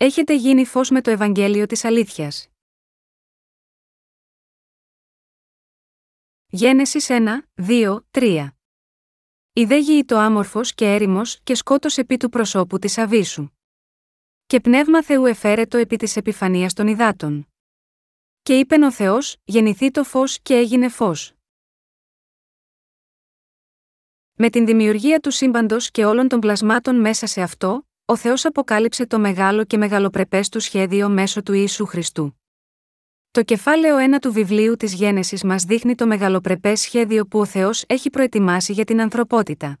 [0.00, 2.48] έχετε γίνει φως με το Ευαγγέλιο της αλήθειας.
[6.46, 8.48] Γένεσης 1, 2, 3
[9.52, 13.48] Η δε γη το άμορφος και έρημος και σκότος επί του προσώπου της αβίσου.
[14.46, 17.48] Και πνεύμα Θεού εφέρετο επί της επιφανίας των υδάτων.
[18.42, 21.32] Και είπεν ο Θεός, γεννηθεί το φως και έγινε φως.
[24.32, 29.06] Με την δημιουργία του σύμπαντος και όλων των πλασμάτων μέσα σε αυτό, ο Θεός αποκάλυψε
[29.06, 32.40] το μεγάλο και μεγαλοπρεπές του σχέδιο μέσω του Ιησού Χριστού.
[33.30, 37.84] Το κεφάλαιο 1 του βιβλίου της Γένεσης μας δείχνει το μεγαλοπρεπές σχέδιο που ο Θεός
[37.86, 39.78] έχει προετοιμάσει για την ανθρωπότητα.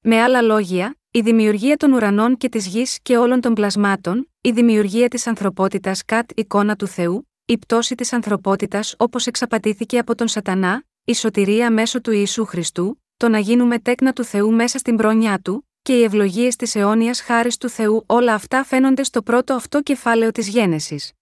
[0.00, 4.50] Με άλλα λόγια, η δημιουργία των ουρανών και της γης και όλων των πλασμάτων, η
[4.50, 10.28] δημιουργία της ανθρωπότητας κατ' εικόνα του Θεού, η πτώση της ανθρωπότητας όπως εξαπατήθηκε από τον
[10.28, 14.96] Σατανά, η σωτηρία μέσω του Ιησού Χριστού, το να γίνουμε τέκνα του Θεού μέσα στην
[14.96, 19.54] πρόνιά του, και οι ευλογίες της αιώνιας χάρης του Θεού, όλα αυτά φαίνονται στο πρώτο
[19.54, 21.12] αυτό κεφάλαιο της Γένεσης.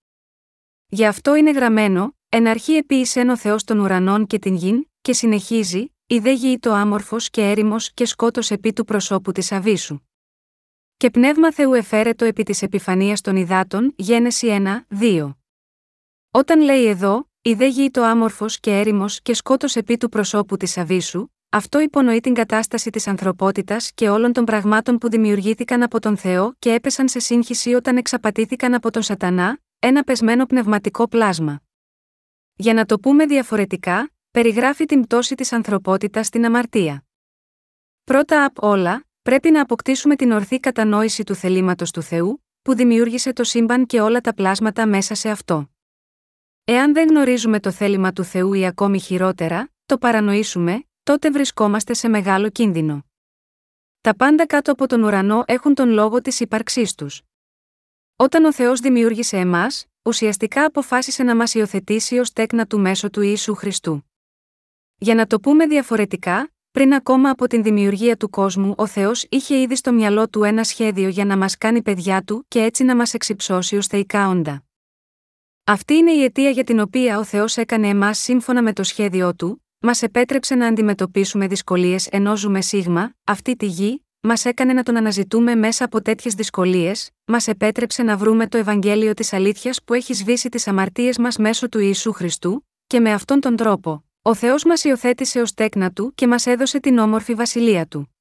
[0.86, 5.12] Γι' αυτό είναι γραμμένο, εν αρχή επίησεν ο Θεός των ουρανών και την γην, και
[5.12, 9.98] συνεχίζει, η δε γη το άμορφος και έρημος και σκότος επί του προσώπου της Αβίσου.
[10.96, 15.36] Και πνεύμα Θεού εφέρετο επί της επιφανίας των υδάτων, Γένεση 1, 2.
[16.30, 20.56] Όταν λέει εδώ, η δε γη το άμορφος και έρημος και σκότος επί του προσώπου
[20.56, 26.00] της Αβίσου, αυτό υπονοεί την κατάσταση της ανθρωπότητας και όλων των πραγμάτων που δημιουργήθηκαν από
[26.00, 31.60] τον Θεό και έπεσαν σε σύγχυση όταν εξαπατήθηκαν από τον Σατανά, ένα πεσμένο πνευματικό πλάσμα.
[32.54, 37.04] Για να το πούμε διαφορετικά, περιγράφει την πτώση της ανθρωπότητας στην αμαρτία.
[38.04, 43.32] Πρώτα απ' όλα, πρέπει να αποκτήσουμε την ορθή κατανόηση του θελήματος του Θεού, που δημιούργησε
[43.32, 45.70] το σύμπαν και όλα τα πλάσματα μέσα σε αυτό.
[46.64, 52.08] Εάν δεν γνωρίζουμε το θέλημα του Θεού ή ακόμη χειρότερα, το παρανοήσουμε, τότε βρισκόμαστε σε
[52.08, 53.04] μεγάλο κίνδυνο.
[54.00, 57.22] Τα πάντα κάτω από τον ουρανό έχουν τον λόγο της ύπαρξής τους.
[58.16, 63.20] Όταν ο Θεός δημιούργησε εμάς, ουσιαστικά αποφάσισε να μας υιοθετήσει ως τέκνα του μέσω του
[63.20, 64.04] Ιησού Χριστού.
[64.96, 69.60] Για να το πούμε διαφορετικά, πριν ακόμα από την δημιουργία του κόσμου, ο Θεός είχε
[69.60, 72.96] ήδη στο μυαλό του ένα σχέδιο για να μας κάνει παιδιά του και έτσι να
[72.96, 74.64] μας εξυψώσει ως θεϊκά όντα.
[75.64, 79.34] Αυτή είναι η αιτία για την οποία ο Θεός έκανε εμάς σύμφωνα με το σχέδιό
[79.34, 84.82] του, μας επέτρεψε να αντιμετωπίσουμε δυσκολίες ενώ ζούμε σίγμα, αυτή τη γη, μας έκανε να
[84.82, 89.94] τον αναζητούμε μέσα από τέτοιες δυσκολίες, μας επέτρεψε να βρούμε το Ευαγγέλιο της αλήθειας που
[89.94, 94.34] έχει σβήσει τις αμαρτίες μας μέσω του Ιησού Χριστού, και με αυτόν τον τρόπο, ο
[94.34, 98.14] Θεός μας υιοθέτησε ως τέκνα του και μας έδωσε την όμορφη βασιλεία του.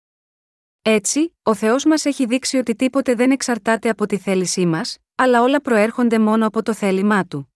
[0.81, 5.41] Έτσι, ο Θεός μας έχει δείξει ότι τίποτε δεν εξαρτάται από τη θέλησή μας, αλλά
[5.41, 7.53] όλα προέρχονται μόνο από το θέλημά του.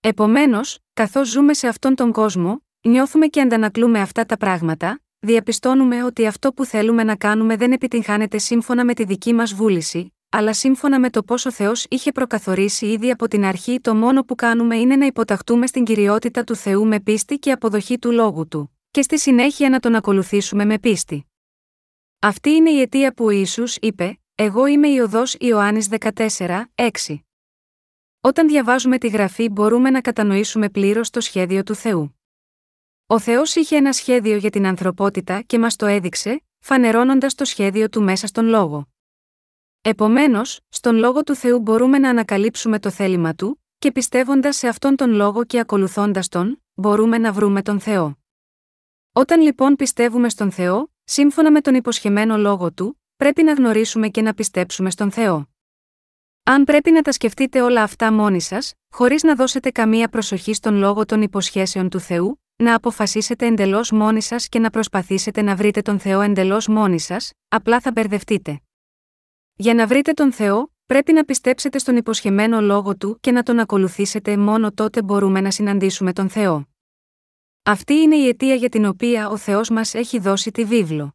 [0.00, 6.26] Επομένως, καθώς ζούμε σε αυτόν τον κόσμο, νιώθουμε και αντανακλούμε αυτά τα πράγματα, διαπιστώνουμε ότι
[6.26, 11.00] αυτό που θέλουμε να κάνουμε δεν επιτυγχάνεται σύμφωνα με τη δική μας βούληση, αλλά σύμφωνα
[11.00, 14.96] με το πόσο Θεός είχε προκαθορίσει ήδη από την αρχή, το μόνο που κάνουμε είναι
[14.96, 19.18] να υποταχτούμε στην κυριότητα του Θεού με πίστη και αποδοχή του λόγου του, και στη
[19.18, 21.26] συνέχεια να τον ακολουθήσουμε με πίστη.
[22.18, 27.18] Αυτή είναι η αιτία που ο Ιησούς είπε: Εγώ είμαι η οδός Ιωάννης 14, 6.
[28.20, 32.16] Όταν διαβάζουμε τη γραφή μπορούμε να κατανοήσουμε πλήρως το σχέδιο του Θεού.
[33.12, 37.88] Ο Θεός είχε ένα σχέδιο για την ανθρωπότητα και μας το έδειξε, φανερώνοντας το σχέδιο
[37.88, 38.88] του μέσα στον λόγο.
[39.82, 44.96] Επομένως, στον λόγο του Θεού μπορούμε να ανακαλύψουμε το θέλημα του, και πιστεύοντας σε αυτόν
[44.96, 48.18] τον λόγο και ακολουθώντας τον, μπορούμε να βρούμε τον Θεό.
[49.12, 54.22] Όταν λοιπόν πιστεύουμε στον Θεό, σύμφωνα με τον υποσχεμένο λόγο του, πρέπει να γνωρίσουμε και
[54.22, 55.48] να πιστέψουμε στον Θεό.
[56.42, 60.74] Αν πρέπει να τα σκεφτείτε όλα αυτά μόνοι σας, χωρίς να δώσετε καμία προσοχή στον
[60.74, 65.82] λόγο των υποσχέσεων του Θεού, να αποφασίσετε εντελώς μόνοι σας και να προσπαθήσετε να βρείτε
[65.82, 68.60] τον Θεό εντελώς μόνοι σας, απλά θα μπερδευτείτε.
[69.54, 73.58] Για να βρείτε τον Θεό, πρέπει να πιστέψετε στον υποσχεμένο λόγο του και να τον
[73.58, 76.68] ακολουθήσετε μόνο τότε μπορούμε να συναντήσουμε τον Θεό.
[77.62, 81.14] Αυτή είναι η αιτία για την οποία ο Θεός μας έχει δώσει τη βίβλο.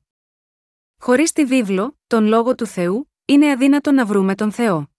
[1.00, 4.90] Χωρίς τη βίβλο, τον λόγο του Θεού, είναι αδύνατο να βρούμε τον Θεό.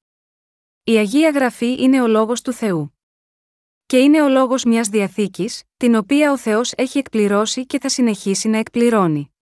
[0.84, 2.97] Η Αγία Γραφή είναι ο λόγος του Θεού
[3.88, 8.48] και είναι ο λόγος μιας διαθήκης, την οποία ο Θεός έχει εκπληρώσει και θα συνεχίσει
[8.48, 9.34] να εκπληρώνει.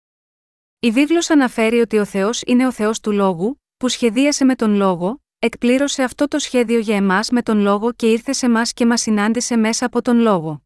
[0.80, 4.76] Η βίβλος αναφέρει ότι ο Θεός είναι ο Θεός του λόγου, που σχεδίασε με τον
[4.76, 8.86] λόγο, εκπλήρωσε αυτό το σχέδιο για εμάς με τον λόγο και ήρθε σε εμά και
[8.86, 10.66] μας συνάντησε μέσα από τον λόγο.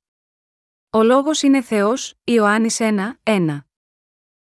[0.90, 3.66] Ο λόγος είναι Θεός, Ιωάννης 1, 1.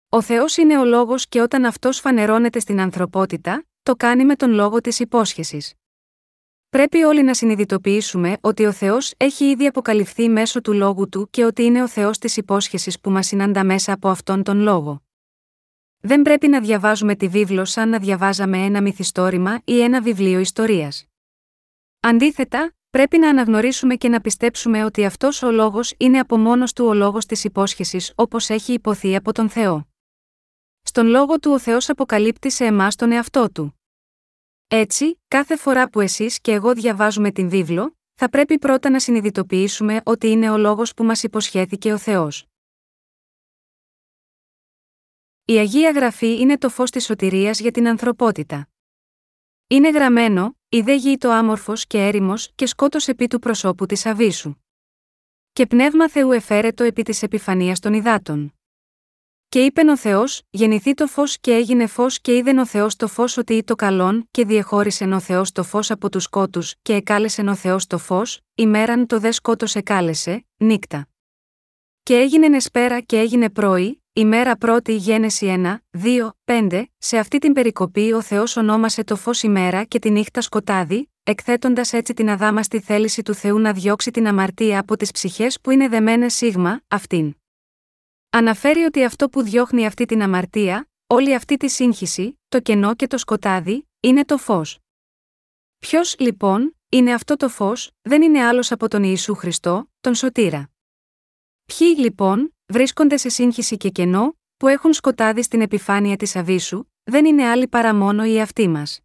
[0.09, 4.53] Ο Θεός είναι ο λόγος και όταν αυτός φανερώνεται στην ανθρωπότητα, το κάνει με τον
[4.53, 5.80] λόγο της υπόσχεσης.
[6.71, 11.45] Πρέπει όλοι να συνειδητοποιήσουμε ότι ο Θεός έχει ήδη αποκαλυφθεί μέσω του λόγου του και
[11.45, 15.03] ότι είναι ο Θεός της υπόσχεσης που μας συναντά μέσα από αυτόν τον λόγο.
[16.01, 21.07] Δεν πρέπει να διαβάζουμε τη βίβλο σαν να διαβάζαμε ένα μυθιστόρημα ή ένα βιβλίο ιστορίας.
[22.01, 26.85] Αντίθετα, πρέπει να αναγνωρίσουμε και να πιστέψουμε ότι αυτός ο λόγος είναι από μόνος του
[26.87, 29.89] ο λόγος της υπόσχεσης όπως έχει υποθεί από τον Θεό.
[30.83, 33.80] Στον λόγο του ο Θεός αποκαλύπτει σε εμάς τον εαυτό του.
[34.73, 40.01] Έτσι, κάθε φορά που εσείς και εγώ διαβάζουμε την βίβλο, θα πρέπει πρώτα να συνειδητοποιήσουμε
[40.05, 42.47] ότι είναι ο λόγος που μας υποσχέθηκε ο Θεός.
[45.45, 48.69] Η Αγία Γραφή είναι το φως της σωτηρίας για την ανθρωπότητα.
[49.67, 54.07] Είναι γραμμένο, η δε γη το άμορφος και έρημος και σκότος επί του προσώπου της
[54.07, 54.55] Αβίσου.
[55.53, 58.60] Και πνεύμα Θεού εφέρετο επί της επιφανίας των υδάτων.
[59.51, 63.09] Και είπεν ο Θεός: Γεννηθεί το φως και έγινε φως και είδεν ο Θεός το
[63.09, 66.95] φως ότι ή το καλόν, και διεχώρισεν ο Θεός το φως από τους σκότους, και
[66.95, 71.09] εκάλεσεν ο Θεός το φως, ημέραν το δε σκότος εκάλεσε, νύκτα.
[72.03, 77.53] Και έγινε εσπέρα και έγινε πρωί, ημέρα πρώτη γένεση 1, 2, 5, σε αυτή την
[77.53, 82.81] περικοπή ο Θεός ονόμασε το φως ημέρα και τη νύχτα σκοτάδι, εκθέτοντας έτσι την αδάμαστη
[82.81, 87.40] θέληση του Θεού να διώξει την αμαρτία από τις ψυχές που είναι δεμένες σίγμα, αυτήν.
[88.33, 93.07] Αναφέρει ότι αυτό που διώχνει αυτή την αμαρτία, όλη αυτή τη σύγχυση, το κενό και
[93.07, 94.79] το σκοτάδι, είναι το φως.
[95.79, 100.71] Ποιος, λοιπόν, είναι αυτό το φως, δεν είναι άλλος από τον Ιησού Χριστό, τον Σωτήρα.
[101.65, 107.25] Ποιοι, λοιπόν, βρίσκονται σε σύγχυση και κενό, που έχουν σκοτάδι στην επιφάνεια της Αβίσου, δεν
[107.25, 109.01] είναι άλλοι παρά μόνο οι αυτοί μας.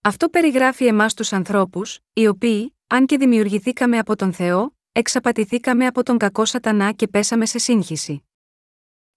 [0.00, 6.02] Αυτό περιγράφει εμάς τους ανθρώπους, οι οποίοι, αν και δημιουργηθήκαμε από τον Θεό, εξαπατηθήκαμε από
[6.02, 8.25] τον κακό Σατανά και πέσαμε σε σύγχυση.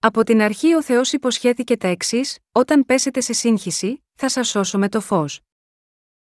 [0.01, 4.77] Από την αρχή ο Θεός υποσχέθηκε τα εξής: Όταν πέσετε σε σύγχυση, θα σας σώσω
[4.77, 5.41] με το φως.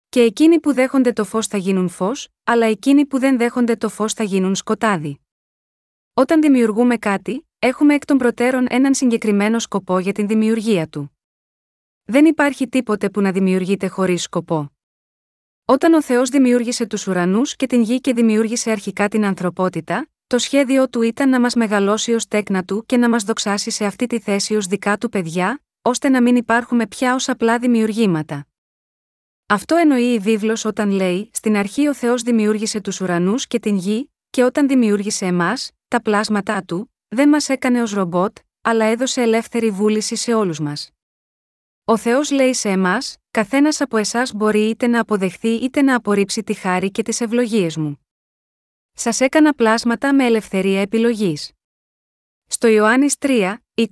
[0.09, 3.89] Και εκείνοι που δέχονται το φως θα γίνουν φως, αλλά εκείνοι που δεν δέχονται το
[3.89, 5.19] φως θα γίνουν σκοτάδι.
[6.13, 11.17] Όταν δημιουργούμε κάτι, έχουμε εκ των προτέρων έναν συγκεκριμένο σκοπό για την δημιουργία του.
[12.03, 14.71] Δεν υπάρχει τίποτε που να δημιουργείται χωρίς σκοπό.
[15.65, 20.39] Όταν ο Θεός δημιούργησε τους ουρανούς και την γη και δημιούργησε αρχικά την ανθρωπότητα, το
[20.39, 24.07] σχέδιό του ήταν να μας μεγαλώσει ως τέκνα του και να μας δοξάσει σε αυτή
[24.07, 28.47] τη θέση ως δικά του παιδιά, ώστε να μην υπάρχουμε πια ως απλά δημιουργήματα.
[29.47, 33.77] Αυτό εννοεί η βίβλος όταν λέει: Στην αρχή ο Θεός δημιούργησε τους ουρανούς και την
[33.77, 39.21] γη, και όταν δημιούργησε εμάς, τα πλάσματά του, δεν μας έκανε ως ρομπότ, αλλά έδωσε
[39.21, 40.89] ελεύθερη βούληση σε όλους μας.
[41.85, 46.43] Ο Θεός λέει σε εμάς: Καθένας από εσάς μπορεί είτε να αποδεχθεί είτε να απορρίψει
[46.43, 48.02] τη χάρη και τις ευλογίες μου.
[48.93, 51.51] Σας έκανα πλάσματα με ελευθερία επιλογής.
[52.47, 53.89] Στο Ιωάννης 3, 20,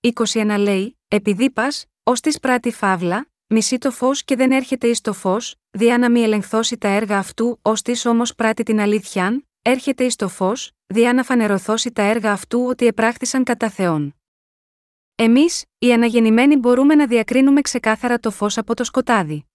[0.00, 5.00] 21 λέει: Επειδή πας, ως της πράτη φαύλα, μισεί το φως και δεν έρχεται εις
[5.00, 9.48] το φως, διά να μη ελεγχθώσει τα έργα αυτού, ως της όμως πράττει την αλήθειαν,
[9.62, 14.14] έρχεται εις το φως, διά να φανερωθώσει τα έργα αυτού ότι επράχθησαν κατά Θεόν.
[15.14, 19.46] Εμείς, οι αναγεννημένοι, μπορούμε να διακρίνουμε ξεκάθαρα το φως από το σκοτάδι.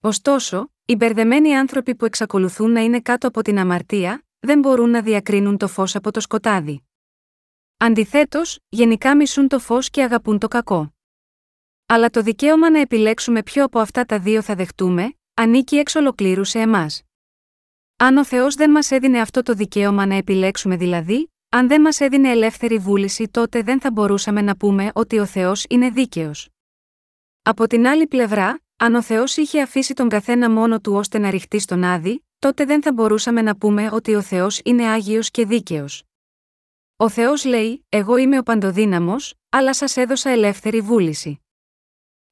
[0.00, 5.02] Ωστόσο, οι μπερδεμένοι άνθρωποι που εξακολουθούν να είναι κάτω από την αμαρτία, δεν μπορούν να
[5.02, 6.82] διακρίνουν το φως από το σκοτάδι.
[7.76, 10.94] Αντιθέτως, γενικά μισούν το φως και αγαπούν το κακό.
[11.86, 16.44] Αλλά το δικαίωμα να επιλέξουμε ποιο από αυτά τα δύο θα δεχτούμε, ανήκει εξ ολοκλήρου
[16.44, 17.02] σε εμάς.
[17.96, 22.00] Αν ο Θεός δεν μας έδινε αυτό το δικαίωμα να επιλέξουμε δηλαδή, αν δεν μας
[22.00, 26.48] έδινε ελεύθερη βούληση, τότε δεν θα μπορούσαμε να πούμε ότι ο Θεός είναι δίκαιος.
[27.42, 31.30] Από την άλλη πλευρά, αν ο Θεός είχε αφήσει τον καθένα μόνο του ώστε να
[31.30, 35.46] ρηχτεί στον άδει, τότε δεν θα μπορούσαμε να πούμε ότι ο Θεός είναι άγιος και
[35.46, 36.04] δίκαιος.
[36.96, 41.40] Ο Θεός λέει: Εγώ είμαι ο παντοδύναμος, αλλά σας έδωσα ελεύθερη βούληση.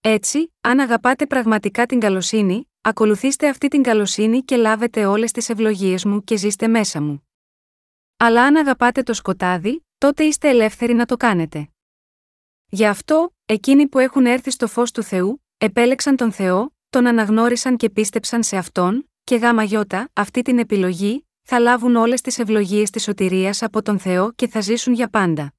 [0.01, 6.05] Έτσι, αν αγαπάτε πραγματικά την καλοσύνη, ακολουθήστε αυτή την καλοσύνη και λάβετε όλες τις ευλογίες
[6.05, 7.29] μου και ζήστε μέσα μου.
[8.17, 11.69] Αλλά αν αγαπάτε το σκοτάδι, τότε είστε ελεύθεροι να το κάνετε.
[12.69, 17.77] Γι' αυτό, εκείνοι που έχουν έρθει στο φως του Θεού, επέλεξαν τον Θεό, τον αναγνώρισαν
[17.77, 22.91] και πίστεψαν σε αυτόν, και γάμα γιώτα, αυτή την επιλογή, θα λάβουν όλες τις ευλογίες
[22.91, 25.55] της σωτηρίας από τον Θεό και θα ζήσουν για πάντα.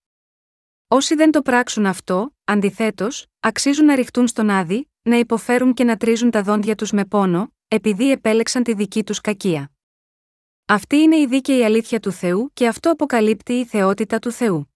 [0.87, 5.97] Όσοι δεν το πράξουν αυτό, αντιθέτως, αξίζουν να ρηχτούν στον άδει, να υποφέρουν και να
[5.97, 9.71] τρίζουν τα δόντια τους με πόνο, επειδή επέλεξαν τη δική τους κακία.
[10.65, 14.73] Αυτή είναι η δίκαιη αλήθεια του Θεού και αυτό αποκαλύπτει η θεότητα του Θεού.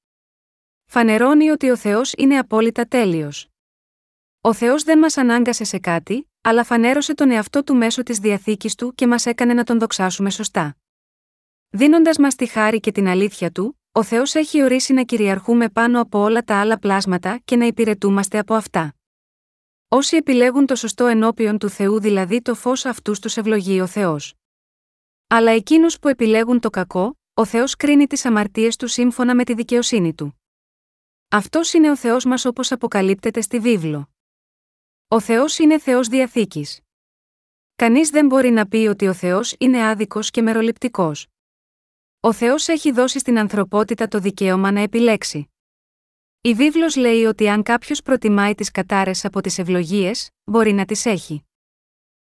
[0.85, 3.52] Φανερώνει ότι ο Θεός είναι απόλυτα τέλειος.
[4.45, 8.75] Ο Θεός δεν μας ανάγκασε σε κάτι, αλλά φανέρωσε τον εαυτό του μέσω της διαθήκης
[8.75, 10.77] του και μας έκανε να τον δοξάσουμε σωστά.
[11.69, 16.01] Δίνοντας μας τη χάρη και την αλήθεια του, ο Θεός έχει ορίσει να κυριαρχούμε πάνω
[16.01, 18.95] από όλα τα άλλα πλάσματα και να υπηρετούμαστε από αυτά.
[19.87, 24.33] Όσοι επιλέγουν το σωστό ενώπιον του Θεού, δηλαδή το φως αυτούς τους ευλογεί ο Θεός.
[25.27, 29.53] Αλλά εκείνους που επιλέγουν το κακό, ο Θεός κρίνει τις αμαρτίες του σύμφωνα με τη
[29.53, 30.41] δικαιοσύνη του.
[31.29, 34.12] Αυτός είναι ο Θεός μας όπως αποκαλύπτεται στη βίβλο.
[35.13, 36.79] Ο Θεός είναι Θεός διαθήκης.
[37.75, 41.27] Κανείς δεν μπορεί να πει ότι ο Θεός είναι άδικος και μεροληπτικός.
[42.19, 45.51] Ο Θεός έχει δώσει στην ανθρωπότητα το δικαίωμα να επιλέξει.
[46.41, 51.05] Η βίβλος λέει ότι αν κάποιος προτιμάει τις κατάρες από τις ευλογίες, μπορεί να τις
[51.05, 51.43] έχει.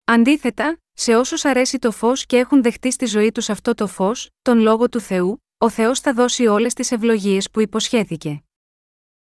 [0.05, 4.31] Αντίθετα, σε όσους αρέσει το φως και έχουν δεχτεί στη ζωή τους αυτό το φως,
[4.43, 8.43] τον λόγο του Θεού, ο Θεός θα δώσει όλες τις ευλογίες που υποσχέθηκε.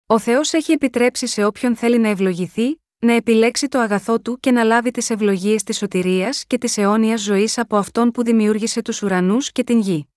[0.06, 4.52] Ο Θεός έχει επιτρέψει σε όποιον θέλει να ευλογηθεί, να επιλέξει το αγαθό του και
[4.52, 9.02] να λάβει τις ευλογίες της σωτηρίας και της αιώνιας ζωής από αυτόν που δημιούργησε τους
[9.02, 10.08] ουρανούς και την γη.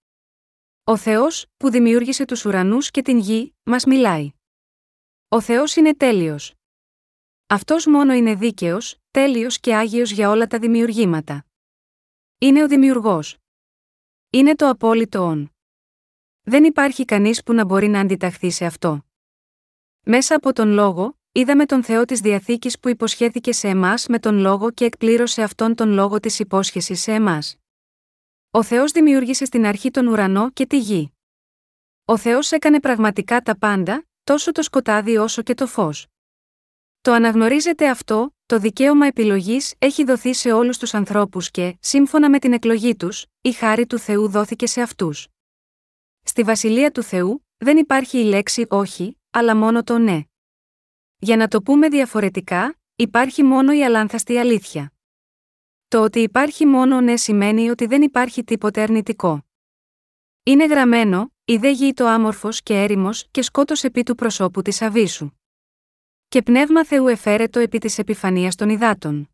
[0.84, 4.30] Ο Θεός, που δημιούργησε τους ουρανούς και την γη, μας μιλάει.
[5.28, 6.54] Ο Θεός είναι τέλειος.
[7.46, 11.46] Αυτός μόνο είναι δίκαιος, τέλειος και άγιος για όλα τα δημιουργήματα.
[12.38, 13.36] Είναι ο δημιουργός.
[14.30, 15.52] Είναι το απόλυτο όν.
[16.42, 19.04] Δεν υπάρχει κανείς που να μπορεί να αντιταχθεί σε αυτό.
[20.04, 24.38] Μέσα από τον λόγο, είδαμε τον Θεό της Διαθήκης που υποσχέθηκε σε εμάς με τον
[24.38, 27.56] λόγο και εκπλήρωσε αυτόν τον λόγο της υπόσχεσης σε εμάς.
[28.50, 31.12] Ο Θεός δημιούργησε στην αρχή τον ουρανό και τη γη.
[32.04, 36.06] Ο Θεός έκανε πραγματικά τα πάντα, τόσο το σκοτάδι όσο και το φως.
[37.00, 42.38] Το αναγνωρίζετε αυτό, το δικαίωμα επιλογής έχει δοθεί σε όλους τους ανθρώπους και, σύμφωνα με
[42.38, 45.28] την εκλογή τους, η χάρη του Θεού δόθηκε σε αυτούς.
[46.22, 50.22] Στη βασιλεία του Θεού, δεν υπάρχει η λέξη όχι, αλλά μόνο το ναι.
[51.24, 54.92] Για να το πούμε διαφορετικά, υπάρχει μόνο η αλάνθαστη αλήθεια.
[55.88, 59.46] Το ότι υπάρχει μόνο ναι σημαίνει ότι δεν υπάρχει τίποτε αρνητικό.
[60.42, 64.82] Είναι γραμμένο, η δε γη το άμορφος και έρημος και σκότω επί του προσώπου της
[64.82, 65.30] Αβίσου.
[66.28, 69.30] Και πνεύμα Θεού εφαίρετο επί της επιφανίας των υδάτων.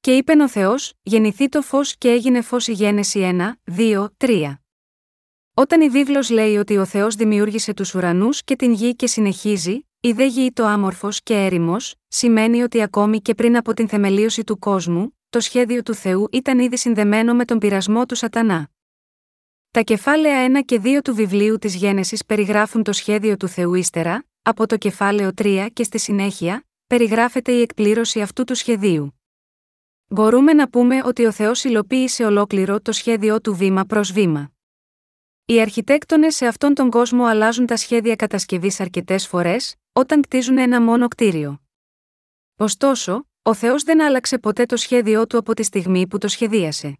[0.00, 4.54] Και είπε ο Θεός, γεννηθεί το φως και έγινε φως η γένεση 1, 2, 3.
[5.54, 9.87] Όταν η βίβλος λέει ότι ο Θεός δημιούργησε τους ουρανούς και την γη και συνεχίζει,
[10.00, 14.44] η δε γη το άμορφος και έρημος, σημαίνει ότι ακόμη και πριν από την θεμελίωση
[14.44, 18.70] του κόσμου, το σχέδιο του Θεού ήταν ήδη συνδεμένο με τον πειρασμό του Σατανά.
[19.70, 24.24] Τα κεφάλαια 1 και 2 του βιβλίου της Γένεσης περιγράφουν το σχέδιο του Θεού ύστερα,
[24.42, 29.20] από το κεφάλαιο 3 και στη συνέχεια, περιγράφεται η εκπλήρωση αυτού του σχεδίου.
[30.08, 34.52] Μπορούμε να πούμε ότι ο Θεός υλοποίησε ολόκληρο το σχέδιό του βήμα προς βήμα.
[35.50, 40.80] Οι αρχιτέκτονες σε αυτόν τον κόσμο αλλάζουν τα σχέδια κατασκευής αρκετές φορές, όταν κτίζουν ένα
[40.82, 41.62] μόνο κτίριο.
[42.56, 46.98] Ωστόσο, ο Θεός δεν άλλαξε ποτέ το σχέδιό του από τη στιγμή που το σχεδίασε.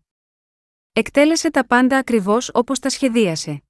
[0.92, 3.62] Εκτέλεσε τα πάντα ακριβώς όπως τα σχεδίασε.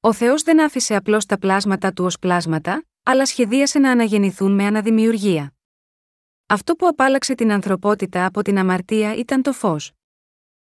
[0.00, 4.64] Ο Θεός δεν άφησε απλώς τα πλάσματα του ως πλάσματα, αλλά σχεδίασε να αναγεννηθούν με
[4.66, 5.54] αναδημιουργία.
[6.46, 9.92] Αυτό που απάλαξε την ανθρωπότητα από την αμαρτία ήταν το φως.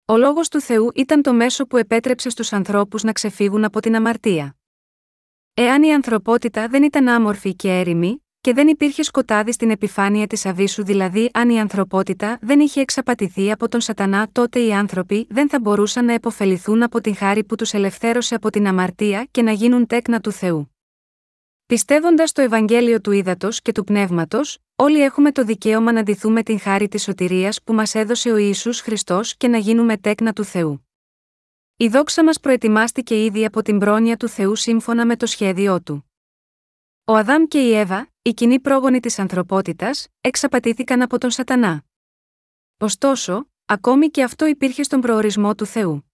[0.05, 3.97] Ο λόγος του Θεού ήταν το μέσο που επέτρεψε στους ανθρώπους να ξεφύγουν από την
[3.97, 4.57] αμαρτία.
[5.55, 10.47] Εάν η ανθρωπότητα δεν ήταν άμορφη και έρημη, και δεν υπήρχε σκοτάδι στην επιφάνεια της
[10.47, 15.49] Αβίσου, δηλαδή αν η ανθρωπότητα δεν είχε εξαπατηθεί από τον Σατανά, τότε οι άνθρωποι δεν
[15.49, 19.53] θα μπορούσαν να επωφεληθούν από την χάρη που τους ελευθέρωσε από την αμαρτία και να
[19.53, 20.75] γίνουν τέκνα του Θεού.
[21.67, 26.61] Πιστεύοντας το Ευαγγέλιο του Ήδατος και του Πνεύματος, όλοι έχουμε το δικαίωμα να ντυθούμε την
[26.61, 30.87] χάρη της σωτηρίας που μας έδωσε ο Ιησούς Χριστός και να γίνουμε τέκνα του Θεού.
[31.77, 36.11] Η δόξα μας προετοιμάστηκε ήδη από την πρόνοια του Θεού σύμφωνα με το σχέδιό του.
[37.05, 41.85] Ο Αδάμ και η Εύα, οι κοινοί πρόγονοι της ανθρωπότητας, εξαπατήθηκαν από τον Σατανά.
[42.79, 46.13] Ωστόσο, ακόμη και αυτό υπήρχε στον προορισμό του Θεού.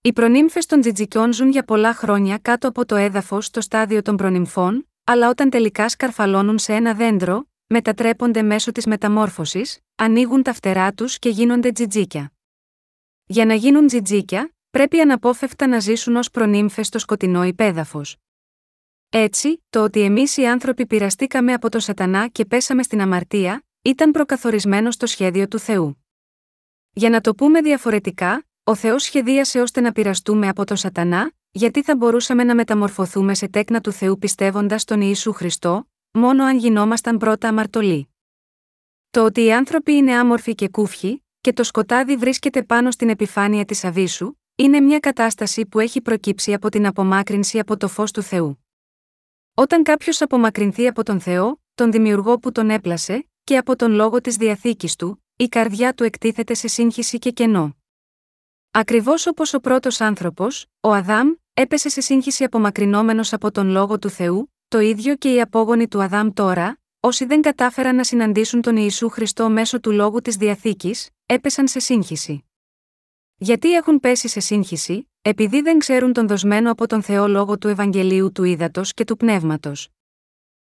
[0.00, 4.16] Οι προνύμφες των τζιτζικιών ζουν για πολλά χρόνια κάτω από το έδαφος στο στάδιο των
[4.16, 10.92] προνυμφών, αλλά όταν τελικά σκαρφαλώνουν σε ένα δέντρο, μετατρέπονται μέσω της μεταμόρφωσης, ανοίγουν τα φτερά
[10.92, 12.32] τους και γίνονται τζιτζίκια.
[13.26, 18.16] Για να γίνουν τζιτζίκια, πρέπει αναπόφευκτα να ζήσουν ως προνύμφες στο σκοτεινό υπέδαφος.
[19.08, 24.10] Έτσι, το ότι εμείς οι άνθρωποι πειραστήκαμε από τον Σατανά και πέσαμε στην αμαρτία, ήταν
[24.10, 26.04] προκαθορισμένο στο σχέδιο του Θεού.
[26.92, 31.82] Για να το πούμε διαφορετικά, ο Θεός σχεδίασε ώστε να πειραστούμε από τον Σατανά, γιατί
[31.82, 37.18] θα μπορούσαμε να μεταμορφωθούμε σε τέκνα του Θεού πιστεύοντας τον Ιησού Χριστό, μόνο αν γινόμασταν
[37.18, 38.14] πρώτα αμαρτωλοί.
[39.10, 43.64] Το ότι οι άνθρωποι είναι άμορφοι και κούφιοι, και το σκοτάδι βρίσκεται πάνω στην επιφάνεια
[43.64, 48.22] της Αβίσου, είναι μια κατάσταση που έχει προκύψει από την απομάκρυνση από το φως του
[48.22, 48.64] Θεού.
[49.54, 54.20] Όταν κάποιος απομακρυνθεί από τον Θεό, τον δημιουργό που τον έπλασε, και από τον λόγο
[54.20, 57.76] της διαθήκης του, η καρδιά του εκτίθεται σε σύγχυση και κενό.
[58.70, 64.08] Ακριβώς όπως ο πρώτος άνθρωπος, ο Αδάμ, έπεσε σε σύγχυση απομακρυνόμενος από τον λόγο του
[64.08, 68.76] Θεού, το ίδιο και οι απόγονοι του Αδάμ τώρα, όσοι δεν κατάφεραν να συναντήσουν τον
[68.76, 72.43] Ιησού Χριστό μέσω του λόγου της διαθήκης, έπεσαν σε σύγχυση.
[73.36, 77.68] Γιατί έχουν πέσει σε σύγχυση, επειδή δεν ξέρουν τον δοσμένο από τον Θεό λόγο του
[77.68, 79.88] Ευαγγελίου του Ήδατος και του Πνεύματος.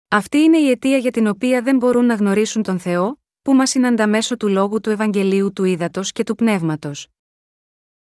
[0.09, 3.71] Αυτή είναι η αιτία για την οποία δεν μπορούν να γνωρίσουν τον Θεό, που μας
[3.71, 7.09] συναντά μέσω του λόγου του Ευαγγελίου του Ήδατος και του Πνεύματος.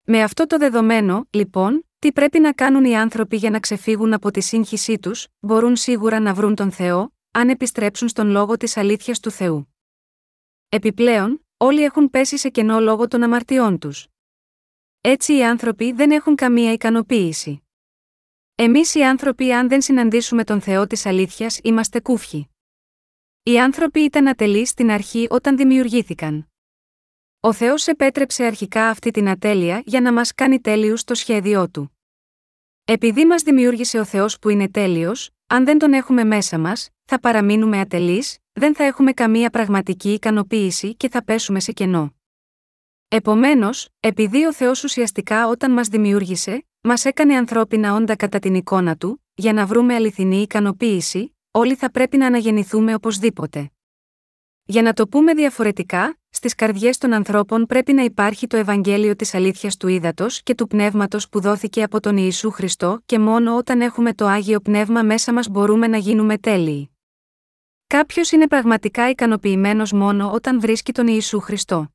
[0.02, 4.30] Με αυτό το δεδομένο, λοιπόν, τι πρέπει να κάνουν οι άνθρωποι για να ξεφύγουν από
[4.30, 9.20] τη σύγχυσή τους, μπορούν σίγουρα να βρουν τον Θεό, αν επιστρέψουν στον λόγο της αλήθειας
[9.20, 9.74] του Θεού.
[10.68, 14.06] Επιπλέον, όλοι έχουν πέσει σε κενό λόγω των αμαρτιών τους.
[15.10, 17.62] Έτσι οι άνθρωποι δεν έχουν καμία ικανοποίηση.
[18.54, 22.48] Εμείς οι άνθρωποι, αν δεν συναντήσουμε τον Θεό της αλήθειας, είμαστε κούφιοι.
[23.42, 26.48] Οι άνθρωποι ήταν ατελείς στην αρχή όταν δημιουργήθηκαν.
[27.40, 31.98] Ο Θεός επέτρεψε αρχικά αυτή την ατέλεια για να μας κάνει τέλειους στο σχέδιό του.
[32.84, 37.20] Επειδή μας δημιούργησε ο Θεός που είναι τέλειος, αν δεν τον έχουμε μέσα μας, θα
[37.20, 42.17] παραμείνουμε ατελείς, δεν θα έχουμε καμία πραγματική ικανοποίηση και θα πέσουμε σε κενό.
[43.10, 48.96] Επομένως, επειδή ο Θεός ουσιαστικά όταν μας δημιούργησε, μας έκανε ανθρώπινα όντα κατά την εικόνα
[48.96, 53.70] του, για να βρούμε αληθινή ικανοποίηση, όλοι θα πρέπει να αναγεννηθούμε οπωσδήποτε.
[54.64, 59.34] Για να το πούμε διαφορετικά, στις καρδιές των ανθρώπων πρέπει να υπάρχει το Ευαγγέλιο της
[59.34, 63.80] αλήθειας του ύδατος και του πνεύματος που δόθηκε από τον Ιησού Χριστό και μόνο όταν
[63.80, 66.90] έχουμε το άγιο πνεύμα μέσα μας μπορούμε να γίνουμε τέλειοι.
[67.86, 71.92] Κάποιος είναι πραγματικά ικανοποιημένος μόνο όταν βρίσκει τον Ιησού Χριστό.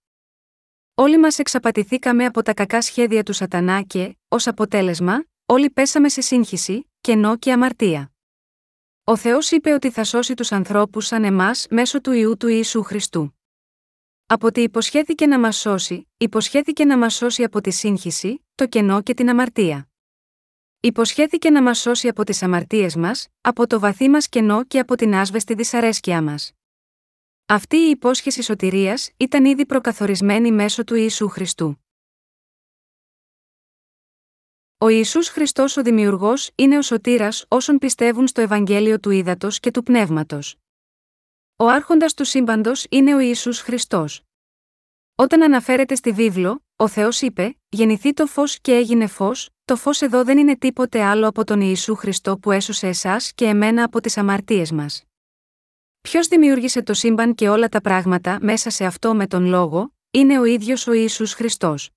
[0.96, 6.22] Όλοι μας εξαπατηθήκαμε από τα κακά σχέδια του Σατανά και, ως αποτέλεσμα, όλοι πέσαμε σε
[6.22, 8.12] σύγχυση, κενό και αμαρτία.
[9.04, 12.84] Ο Θεός είπε ότι θα σώσει τους ανθρώπους σαν εμάς μέσω του ιού του Ιησού
[12.84, 13.38] Χριστού.
[14.26, 19.02] Από ότι υποσχέθηκε να μας σώσει, υποσχέθηκε να μας σώσει από τη σύγχυση, το κενό
[19.02, 19.90] και την αμαρτία.
[20.80, 24.96] Υποσχέθηκε να μας σώσει από τις αμαρτίες μας, από το βαθύ μας κενό και από
[24.96, 26.52] την άσβεστη δυσαρέσκειά μας.
[27.46, 31.84] Αυτή η υπόσχεση σωτηρίας ήταν ήδη προκαθορισμένη μέσω του Ιησού Χριστού.
[34.78, 39.72] Ο Ιησούς Χριστός ο Δημιουργός είναι ο σωτήρας όσων πιστεύουν στο Ευαγγέλιο του Ήδατος και
[39.72, 40.56] του Πνεύματος.
[41.56, 44.22] Ο άρχοντας του σύμπαντος είναι ο Ιησούς Χριστός.
[45.16, 50.02] Όταν αναφέρεται στη βίβλο, ο Θεός είπε «Γεννηθεί το φως και έγινε φως», το φως
[50.02, 54.00] εδώ δεν είναι τίποτε άλλο από τον Ιησού Χριστό που έσωσε εσάς και εμένα από
[54.02, 55.04] τις αμαρτίες μας.
[56.10, 60.40] Ποιος δημιούργησε το σύμπαν και όλα τα πράγματα μέσα σε αυτό με τον λόγο, είναι
[60.40, 61.90] ο ίδιος ο Ιησούς Χριστός.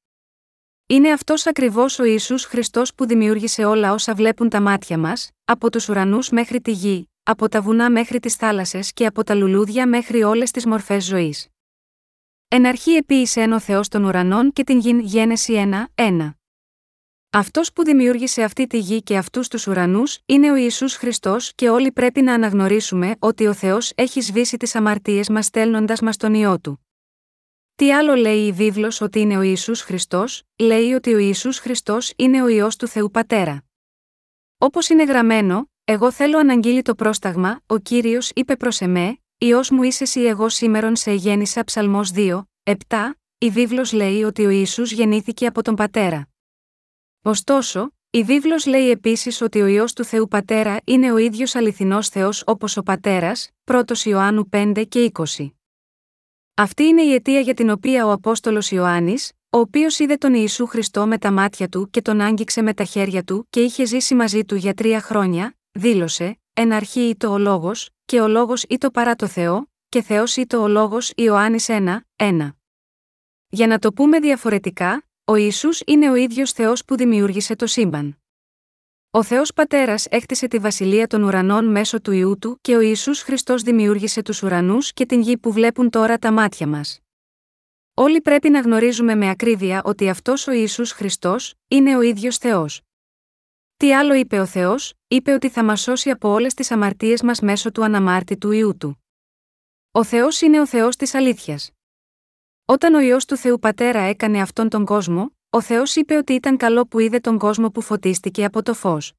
[0.86, 5.70] Είναι αυτός ακριβώς ο Ιησούς Χριστός που δημιούργησε όλα όσα βλέπουν τα μάτια μας, από
[5.70, 9.88] τους ουρανούς μέχρι τη γη, από τα βουνά μέχρι τις θάλασσες και από τα λουλούδια
[9.88, 11.48] μέχρι όλες τις μορφές ζωής.
[12.48, 16.35] Εν αρχή επίησε ο Θεός των ουρανών και την γην Γένεση 1, 1.
[17.38, 21.68] Αυτός που δημιούργησε αυτή τη γη και αυτούς τους ουρανούς είναι ο Ιησούς Χριστός και
[21.68, 26.34] όλοι πρέπει να αναγνωρίσουμε ότι ο Θεός έχει σβήσει τις αμαρτίες μας στέλνοντας μας τον
[26.34, 26.86] ιό του.
[27.74, 32.12] Τι άλλο λέει η βίβλος ότι είναι ο Ιησούς Χριστός, λέει ότι ο Ιησούς Χριστός
[32.16, 33.64] είναι ο ιό του Θεού Πατέρα.
[34.58, 39.82] Όπως είναι γραμμένο, εγώ θέλω αναγγείλει το πρόσταγμα, ο κύριος είπε προς εμέ, ιό μου
[39.82, 42.74] είσαι εσύ εγώ σήμερον σε γέννησα ψαλμός 2, 7,
[43.38, 46.28] η βίβλος λέει ότι ο Ιησούς γεννήθηκε από τον Πατέρα.
[47.26, 52.08] Ωστόσο, η βίβλος λέει επίσης ότι ο ιό του Θεού Πατέρα είναι ο ίδιος αληθινός
[52.08, 55.50] Θεός όπως ο Πατέρας, 1 Ιωάννου 5 και 20.
[56.54, 60.66] Αυτή είναι η αιτία για την οποία ο Απόστολος Ιωάννης, ο οποίος είδε τον Ιησού
[60.66, 64.14] Χριστό με τα μάτια του και τον άγγιξε με τα χέρια του και είχε ζήσει
[64.14, 68.90] μαζί του για τρία χρόνια, δήλωσε: Εν αρχή ήτο ο λόγος, και ο λόγος ήτο
[68.90, 72.56] παρά το Θεό, και Θεός ήτο ο λόγος Ιωάννης 1, 1.
[73.48, 78.18] Για να το πούμε διαφορετικά, ο Ισού είναι ο ίδιος Θεός που δημιούργησε το σύμπαν.
[79.10, 83.14] Ο Θεός Πατέρας έκτισε τη βασιλεία των ουρανών μέσω του ιού του και ο Ισού
[83.14, 87.00] Χριστός δημιούργησε τους ουρανούς και την γη που βλέπουν τώρα τα μάτια μας.
[87.94, 92.80] Όλοι πρέπει να γνωρίζουμε με ακρίβεια ότι αυτός ο Ισού Χριστός είναι ο ίδιος Θεός.
[93.76, 97.40] Τι άλλο είπε ο Θεός, είπε ότι θα μας σώσει από όλες τις αμαρτίες μας
[97.40, 99.04] μέσω του αναμάρτητου ιού του.
[99.90, 101.75] Ο Θεός είναι ο Θεός της αλήθειας.
[102.68, 106.56] Όταν ο ιό του Θεού Πατέρα έκανε αυτόν τον κόσμο, ο Θεός είπε ότι ήταν
[106.56, 109.12] καλό που είδε τον κόσμο που φωτίστηκε από το φως.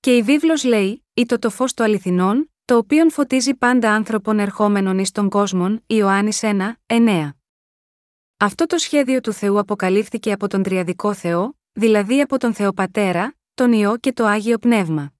[0.00, 4.98] Και η βίβλος λέει: Ήτο το φως το αληθινών, το οποίο φωτίζει πάντα άνθρωπον ερχόμενων
[4.98, 7.30] εις τον κόσμον, Ιωάννης 1, 9.
[8.36, 13.34] Αυτό το σχέδιο του Θεού αποκαλύφθηκε από τον Τριαδικό Θεό, δηλαδή από τον Θεό Πατέρα,
[13.54, 15.12] τον Υιό και το Άγιο Πνεύμα.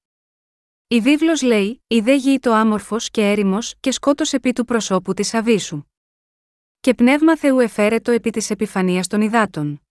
[0.88, 5.14] Η βίβλος λέει: Η δε γη το άμορφος και έρημος και σκότω επί του προσώπου
[5.14, 5.82] της Αβίσου.
[6.80, 9.82] Και πνεύμα Θεού εφέρετο επί της επιφανίας των υδάτων.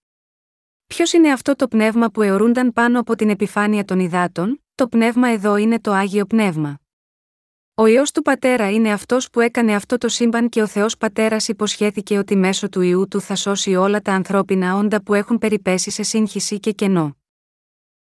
[0.87, 5.27] Ποιος είναι αυτό το πνεύμα που αιωρούνταν πάνω από την επιφάνεια των υδάτων, το πνεύμα
[5.27, 6.79] εδώ είναι το άγιο πνεύμα.
[7.75, 11.47] Ο ιό του πατέρα είναι αυτός που έκανε αυτό το σύμπαν και ο Θεός πατέρας
[11.47, 15.91] υποσχέθηκε ότι μέσω του ιού του θα σώσει όλα τα ανθρώπινα όντα που έχουν περιπέσει
[15.91, 17.17] σε σύγχυση και κενό.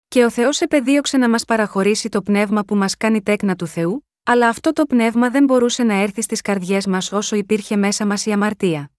[0.08, 4.07] Και ο Θεός επεδίωξε να μας παραχωρήσει το πνεύμα που μας κάνει τέκνα του Θεού,
[4.30, 8.26] αλλά αυτό το πνεύμα δεν μπορούσε να έρθει στις καρδιές μας όσο υπήρχε μέσα μας
[8.26, 8.90] η αμαρτία.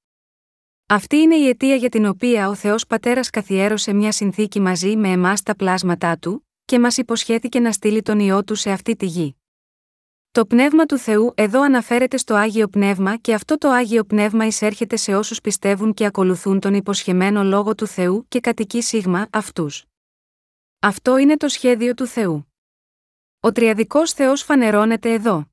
[0.85, 5.09] Αυτή είναι η αιτία για την οποία ο Θεός Πατέρας καθιέρωσε μια συνθήκη μαζί με
[5.09, 9.05] εμάς τα πλάσματά του, και μας υποσχέθηκε να στείλει τον ιό του σε αυτή τη
[9.05, 9.35] γη.
[10.31, 14.95] Το πνεύμα του Θεού εδώ αναφέρεται στο άγιο πνεύμα και αυτό το άγιο πνεύμα εισέρχεται
[14.95, 19.85] σε όσους πιστεύουν και ακολουθούν τον υποσχεμένο λόγο του Θεού και κατοικεί σίγμα αυτούς.
[20.79, 22.48] Αυτό είναι το σχέδιο του Θεού.
[23.41, 25.51] Ο τριαδικός Θεός φανερώνεται εδώ.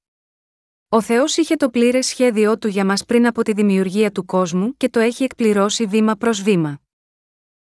[0.88, 4.76] Ο Θεός είχε το πλήρες σχέδιό του για μας πριν από τη δημιουργία του κόσμου
[4.76, 6.80] και το έχει εκπληρώσει βήμα προς βήμα.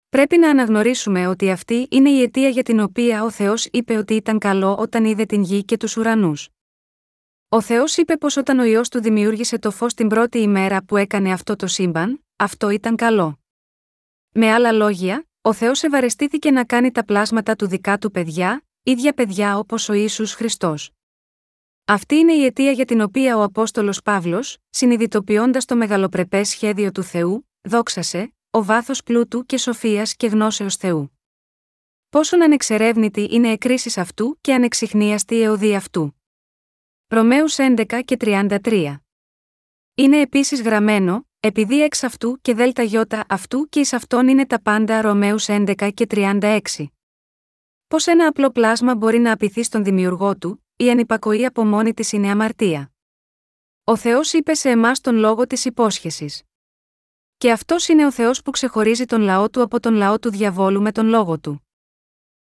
[0.09, 4.15] Πρέπει να αναγνωρίσουμε ότι αυτή είναι η αιτία για την οποία ο Θεός είπε ότι
[4.15, 6.49] ήταν καλό όταν είδε την γη και τους ουρανούς.
[7.49, 10.97] Ο Θεός είπε πως όταν ο ιό του δημιούργησε το φως την πρώτη ημέρα που
[10.97, 13.39] έκανε αυτό το σύμπαν, αυτό ήταν καλό.
[14.31, 19.13] Με άλλα λόγια, ο Θεός ευαρεστήθηκε να κάνει τα πλάσματα του δικά του παιδιά, ίδια
[19.13, 20.91] παιδιά όπως ο Ιησούς Χριστός.
[21.85, 27.03] Αυτή είναι η αιτία για την οποία ο Απόστολος Παύλος, συνειδητοποιώντας το μεγαλοπρεπέ σχέδιο του
[27.03, 31.19] Θεού, δόξασε, ο βάθος πλούτου και σοφίας και γνώσεως Θεού.
[32.09, 36.21] Πόσον ανεξερεύνητη είναι εκκρίσει αυτού και ανεξιχνίαστη η εωδή αυτού.
[37.07, 38.97] Ρωμαίους 11 και 33.
[39.95, 44.63] Είναι επίσης γραμμένο, επειδή εξ αυτού και δέλτα γιώτα αυτού και εις αυτόν είναι τα
[44.63, 46.61] πάντα Ρωμαίους 11 και 36.
[47.89, 52.13] Πώς ένα απλό πλάσμα μπορεί να απειθεί στον δημιουργό του, η ανυπακοή από μόνη της
[52.13, 52.93] είναι αμαρτία.
[53.85, 56.43] Ο Θεός είπε σε εμάς τον λόγο της υπόσχεσης.
[57.37, 60.83] Και αυτός είναι ο Θεός που ξεχωρίζει τον λαό του από τον λαό του διαβόλου
[60.83, 61.69] με τον λόγο του.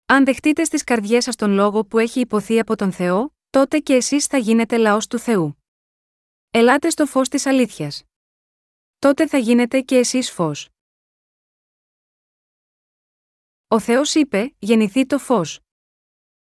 [0.06, 3.93] Αν δεχτείτε στις καρδιές σας τον λόγο που έχει υποθεί από τον Θεό, τότε και
[3.93, 5.63] εσείς θα γίνετε λαός του Θεού.
[6.52, 8.04] Ελάτε στο φως της αλήθειας.
[8.99, 10.69] Τότε θα γίνετε και εσείς φως.
[13.71, 15.60] Ο Θεός είπε: Γεννηθεί το φως.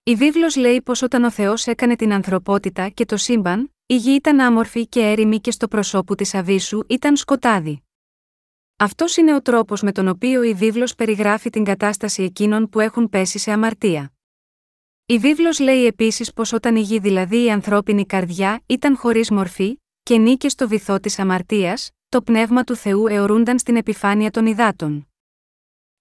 [0.03, 4.11] Η βίβλος λέει πως όταν ο Θεός έκανε την ανθρωπότητα και το σύμπαν, η γη
[4.11, 7.83] ήταν άμορφη και έρημη και στο προσώπου της Αβίσου ήταν σκοτάδι.
[8.77, 13.09] Αυτός είναι ο τρόπος με τον οποίο η βίβλος περιγράφει την κατάσταση εκείνων που έχουν
[13.09, 14.13] πέσει σε αμαρτία.
[15.05, 19.81] Η βίβλος λέει επίσης πως όταν η γη δηλαδή η ανθρώπινη καρδιά ήταν χωρίς μορφή,
[20.03, 25.07] και νίκες στο βυθό της αμαρτίας, το πνεύμα του Θεού αιωρούνταν στην επιφάνεια των υδάτων.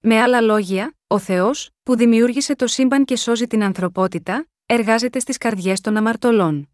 [0.04, 5.38] Με άλλα λόγια, ο Θεός, που δημιούργησε το σύμπαν και σώζει την ανθρωπότητα, εργάζεται στις
[5.38, 6.70] καρδιές των αμαρτωλών.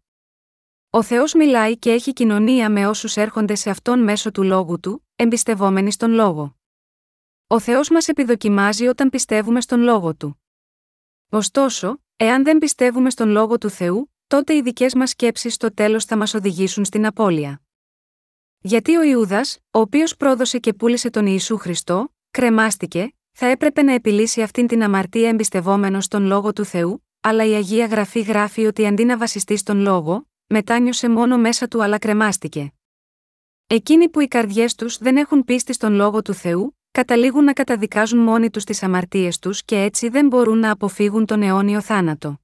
[0.89, 5.07] Ο Θεός μιλάει και έχει κοινωνία με όσους έρχονται σε αυτόν μέσω του λόγου του,
[5.15, 6.57] εμπιστευόμενοι στον λόγο.
[7.47, 10.41] Ο Θεός μας επιδοκιμάζει όταν πιστεύουμε στον λόγο του.
[11.29, 16.05] Ωστόσο, εάν δεν πιστεύουμε στον λόγο του Θεού, τότε οι δικές μας σκέψεις στο τέλος
[16.05, 17.61] θα μας οδηγήσουν στην απώλεια.
[18.59, 23.93] Γιατί ο Ιούδας, ο οποίος πρόδωσε και πούλησε τον Ιησού Χριστό, κρεμάστηκε, θα έπρεπε να
[23.93, 28.87] επιλύσει αυτήν την αμαρτία εμπιστευόμενος στον λόγο του Θεού, αλλά η Αγία Γραφή γράφει ότι
[28.87, 32.73] αντί να βασιστεί στον λόγο, μετάνιωσε μόνο μέσα του αλλά κρεμάστηκε.
[33.67, 38.19] Εκείνοι που οι καρδιές τους δεν έχουν πίστη στον λόγο του Θεού, καταλήγουν να καταδικάζουν
[38.19, 42.41] μόνοι τους τις αμαρτίες τους και έτσι δεν μπορούν να αποφύγουν τον αιώνιο θάνατο.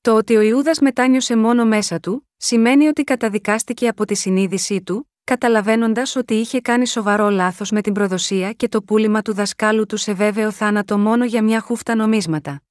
[0.00, 5.12] Το ότι ο Ιούδας μετάνιωσε μόνο μέσα του, σημαίνει ότι καταδικάστηκε από τη συνείδησή του,
[5.24, 9.96] καταλαβαίνοντας ότι είχε κάνει σοβαρό λάθος με την προδοσία και το πούλημα του δασκάλου του
[9.96, 12.62] σε βέβαιο θάνατο μόνο για μια χούφτα νομίσματα.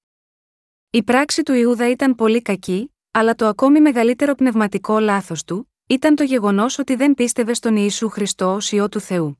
[0.90, 6.16] Η πράξη του Ιούδα ήταν πολύ κακή, αλλά το ακόμη μεγαλύτερο πνευματικό λάθος του, ήταν
[6.16, 9.38] το γεγονός ότι δεν πίστευε στον Ιησού Χριστό ως ιό του Θεού.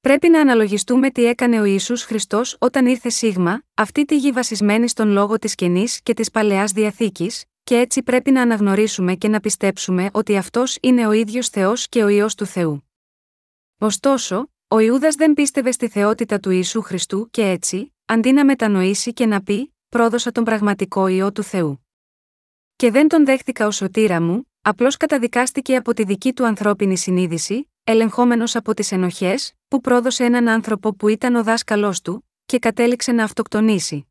[0.00, 4.88] Πρέπει να αναλογιστούμε τι έκανε ο Ιησούς Χριστός όταν ήρθε σίγμα, αυτή τη γη βασισμένη
[4.88, 9.40] στον λόγο της καινή και της παλαιάς διαθήκης, και έτσι πρέπει να αναγνωρίσουμε και να
[9.40, 12.90] πιστέψουμε ότι αυτός είναι ο ίδιος Θεός και ο ιό του Θεού.
[13.78, 19.12] Ωστόσο, ο Ιούδας δεν πίστευε στη θεότητα του Ιησού Χριστού και έτσι, αντί να μετανοήσει
[19.12, 21.86] και να πει, πρόδωσα τον πραγματικό ιό του Θεού.
[22.76, 27.70] Και δεν τον δέχτηκα ω σωτήρα μου, απλώς καταδικάστηκε από τη δική του ανθρώπινη συνείδηση,
[27.84, 33.12] ελεγχόμενος από τις ενοχές, που πρόδωσε έναν άνθρωπο που ήταν ο δάσκαλός του, και κατέληξε
[33.12, 34.07] να αυτοκτονήσει.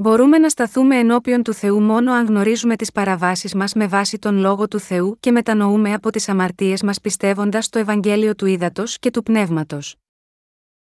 [0.00, 4.38] Μπορούμε να σταθούμε ενώπιον του Θεού μόνο αν γνωρίζουμε τις παραβάσεις μας με βάση τον
[4.38, 9.10] λόγο του Θεού και μετανοούμε από τις αμαρτίες μας πιστεύοντας το Ευαγγέλιο του Ήδατος και
[9.10, 9.96] του Πνεύματος.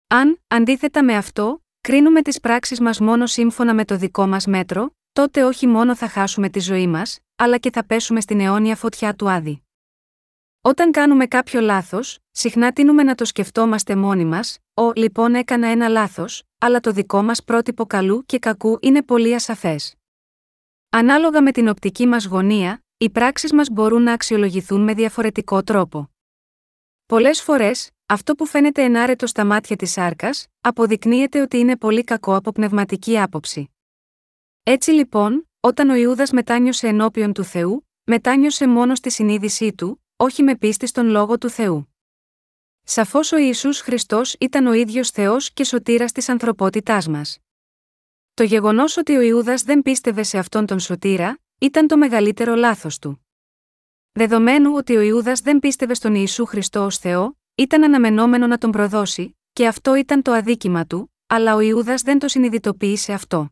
[0.07, 4.95] Αν, αντίθετα με αυτό, κρίνουμε τις πράξεις μας μόνο σύμφωνα με το δικό μας μέτρο,
[5.13, 9.15] τότε όχι μόνο θα χάσουμε τη ζωή μας, αλλά και θα πέσουμε στην αιώνια φωτιά
[9.15, 9.63] του Άδη.
[10.61, 15.87] Όταν κάνουμε κάποιο λάθος, συχνά τίνουμε να το σκεφτόμαστε μόνοι μας, ο λοιπόν έκανα ένα
[15.87, 19.95] λάθος, αλλά το δικό μας πρότυπο καλού και κακού είναι πολύ ασαφές.
[20.89, 25.63] Ανάλογα με την οπτική μας γωνία, η οι πράξεις μας μπορούν να αξιολογηθούν με διαφορετικό
[25.63, 26.09] τρόπο.
[27.05, 32.35] Πολλές φορές, αυτό που φαίνεται ενάρετο στα μάτια της σάρκας, αποδεικνύεται ότι είναι πολύ κακό
[32.35, 33.69] από πνευματική άποψη.
[34.63, 40.43] Έτσι λοιπόν, όταν ο Ιούδας μετάνιωσε ενώπιον του Θεού, μετάνιωσε μόνο στη συνείδησή του, όχι
[40.43, 41.94] με πίστη στον λόγο του Θεού.
[42.87, 47.39] Σαφώς ο Ιησούς Χριστός ήταν ο ίδιος Θεός και σωτήρας της ανθρωπότητάς μας.
[48.33, 52.99] Το γεγονός ότι ο Ιούδας δεν πίστευε σε αυτόν τον σωτήρα, ήταν το μεγαλύτερο λάθος
[52.99, 53.25] του.
[54.11, 58.71] Δεδομένου ότι ο Ιούδας δεν πίστευε στον Ιησού Χριστό ως Θεό, ήταν αναμενόμενο να τον
[58.71, 63.49] προδώσει, και αυτό ήταν το αδίκημα του, αλλά ο Ιούδας δεν το συνειδητοποίησε αυτό.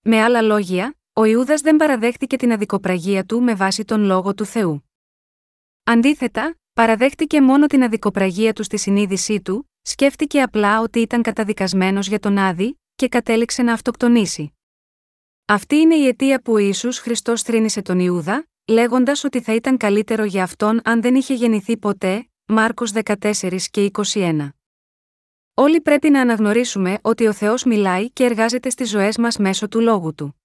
[0.00, 4.44] Με άλλα λόγια, ο Ιούδας δεν παραδέχτηκε την αδικοπραγία του με βάση τον λόγο του
[4.44, 4.90] Θεού.
[5.84, 12.18] Αντίθετα, παραδέχτηκε μόνο την αδικοπραγία του στη συνείδησή του, σκέφτηκε απλά ότι ήταν καταδικασμένος για
[12.18, 14.52] τον Άδη και κατέληξε να αυτοκτονήσει.
[15.44, 19.76] Αυτή είναι η αιτία που ο Ιησούς Χριστός θρύνησε τον Ιούδα, λέγοντας ότι θα ήταν
[19.76, 24.48] καλύτερο για αυτόν αν δεν είχε γεννηθεί ποτέ, Μάρκος 14 και 21.
[25.54, 29.80] Όλοι πρέπει να αναγνωρίσουμε ότι ο Θεός μιλάει και εργάζεται στις ζωές μας μέσω του
[29.80, 30.42] Λόγου Του.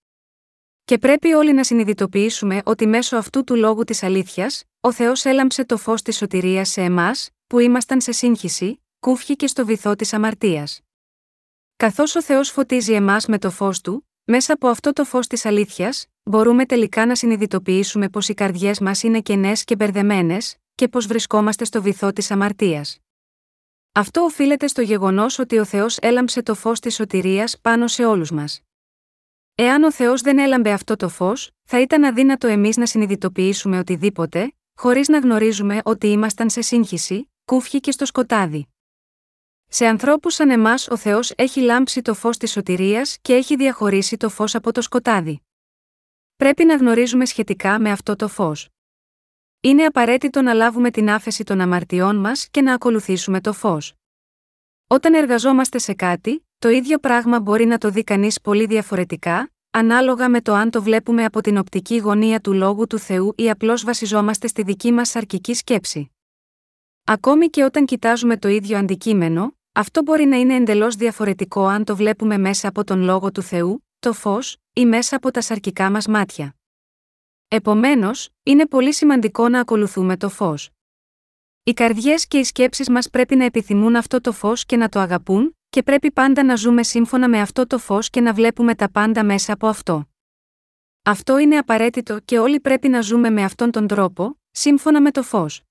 [0.85, 5.65] Και πρέπει όλοι να συνειδητοποιήσουμε ότι μέσω αυτού του λόγου της αλήθειας, ο Θεός έλαμψε
[5.65, 10.81] το φως της σωτηρίας σε εμάς, που ήμασταν σε σύγχυση, κούφχη στο βυθό της αμαρτίας.
[11.75, 15.45] Καθώς ο Θεός φωτίζει εμάς με το φως του, μέσα από αυτό το φως της
[15.45, 21.05] αλήθειας, μπορούμε τελικά να συνειδητοποιήσουμε πως οι καρδιές μας είναι κενές και μπερδεμένες, και πως
[21.07, 22.97] βρισκόμαστε στο βυθό της αμαρτίας.
[23.91, 28.31] Αυτό οφείλεται στο γεγονός ότι ο Θεός έλαμψε το φως της σωτηρίας πάνω σε όλους
[28.31, 28.61] μας.
[29.55, 34.51] Εάν ο Θεός δεν έλαμπε αυτό το φως, θα ήταν αδύνατο εμείς να συνειδητοποιήσουμε οτιδήποτε,
[34.77, 38.67] χωρίς να γνωρίζουμε ότι ήμασταν σε σύγχυση, κούφχοι και στο σκοτάδι.
[39.67, 44.17] Σε ανθρώπους σαν εμάς ο Θεός έχει λάμψει το φως της σωτηρίας και έχει διαχωρίσει
[44.17, 45.41] το φως από το σκοτάδι.
[46.35, 48.69] Πρέπει να γνωρίζουμε σχετικά με αυτό το φως.
[49.59, 53.93] Είναι απαραίτητο να λάβουμε την άφεση των αμαρτιών μας και να ακολουθήσουμε το φως.
[54.87, 60.29] Όταν εργαζόμαστε σε κάτι, το ίδιο πράγμα μπορεί να το δει κανείς πολύ διαφορετικά, ανάλογα
[60.29, 63.83] με το αν το βλέπουμε από την οπτική γωνία του λόγου του Θεού ή απλώς
[63.83, 66.11] βασιζόμαστε στη δική μας αρκική σκέψη.
[67.03, 71.95] Ακόμη και όταν κοιτάζουμε το ίδιο αντικείμενο, αυτό μπορεί να είναι εντελώς διαφορετικό αν το
[71.95, 76.07] βλέπουμε μέσα από τον λόγο του Θεού, το φως, ή μέσα από τα σαρκικά μας
[76.07, 76.55] μάτια.
[77.47, 80.69] Επομένως, είναι πολύ σημαντικό να ακολουθούμε το φως.
[81.63, 84.99] Οι καρδιές και οι σκέψεις μας πρέπει να επιθυμούν αυτό το φως και να το
[84.99, 88.91] αγαπούν, και πρέπει πάντα να ζούμε σύμφωνα με αυτό το φως και να βλέπουμε τα
[88.91, 90.09] πάντα μέσα από αυτό.
[91.03, 95.23] Αυτό είναι απαραίτητο και όλοι πρέπει να ζούμε με αυτόν τον τρόπο, σύμφωνα με το
[95.23, 95.61] φως.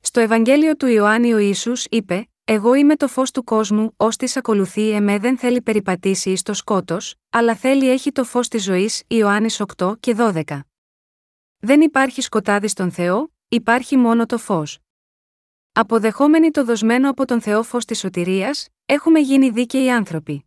[0.00, 4.90] Στο Ευαγγέλιο του Ιωάννη ο Ιησούς είπε: Εγώ είμαι το φως του κόσμου, ώστις ακολουθεί
[4.90, 9.60] εμέ δεν θέλει περιπατήσει εις το σκότος, αλλά θέλει έχει το φως της ζωής, Ιωάννης
[9.76, 10.60] 8 και 12.
[11.58, 14.78] Δεν υπάρχει σκοτάδι στον Θεό, υπάρχει μόνο το φως.
[15.72, 20.46] Αποδεχόμενοι το δοσμένο από τον Θεό φως της σωτηρίας, έχουμε γίνει δίκαιοι άνθρωποι.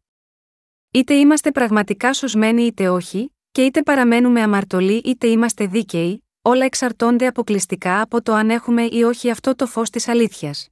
[0.92, 7.28] Είτε είμαστε πραγματικά σωσμένοι είτε όχι, και είτε παραμένουμε αμαρτωλοί είτε είμαστε δίκαιοι, όλα εξαρτώνται
[7.28, 10.70] αποκλειστικά από το αν έχουμε ή όχι αυτό το φως της αλήθειας.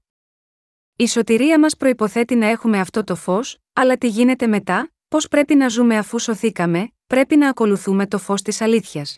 [0.95, 5.55] Η σωτηρία μας προϋποθέτει να έχουμε αυτό το φως, αλλά τι γίνεται μετά, πώς πρέπει
[5.55, 9.17] να ζούμε αφού σωθήκαμε, πρέπει να ακολουθούμε το φως της αλήθειας.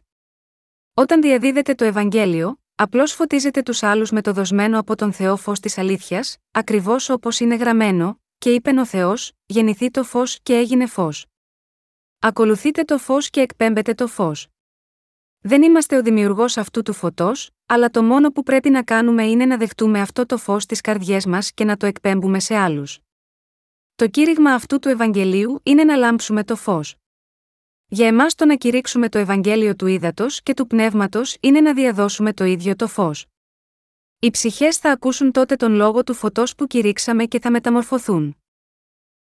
[0.93, 5.59] Όταν διαδίδεται το Ευαγγέλιο, απλώς φωτίζετε τους άλλους με το δοσμένο από τον Θεό φως
[5.59, 10.85] της αλήθειας, ακριβώς όπως είναι γραμμένο, και είπε ο Θεός: Γεννηθεί το φως και έγινε
[10.85, 11.25] φως.
[12.19, 14.47] Ακολουθείτε το φως και εκπέμπετε το φως.
[15.39, 19.45] Δεν είμαστε ο δημιουργός αυτού του φωτός, αλλά το μόνο που πρέπει να κάνουμε είναι
[19.45, 22.99] να δεχτούμε αυτό το φως στι καρδιές μας και να το εκπέμπουμε σε άλλους.
[23.95, 26.95] Το κήρυγμα αυτού του Ευαγγελίου είναι να λάμψουμε το φως.
[27.87, 32.33] Για εμάς το να κηρύξουμε το Ευαγγέλιο του ύδατο και του πνεύματος είναι να διαδώσουμε
[32.33, 33.25] το ίδιο το φως.
[34.21, 38.37] Οι ψυχές θα ακούσουν τότε τον λόγο του φωτός που κηρύξαμε και θα μεταμορφωθούν.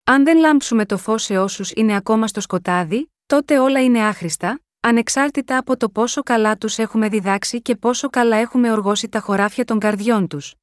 [0.03, 4.61] Αν δεν λάμψουμε το φως σε όσους είναι ακόμα στο σκοτάδι, τότε όλα είναι άχρηστα,
[4.79, 9.65] ανεξάρτητα από το πόσο καλά τους έχουμε διδάξει και πόσο καλά έχουμε οργώσει τα χωράφια
[9.65, 10.53] των καρδιών τους.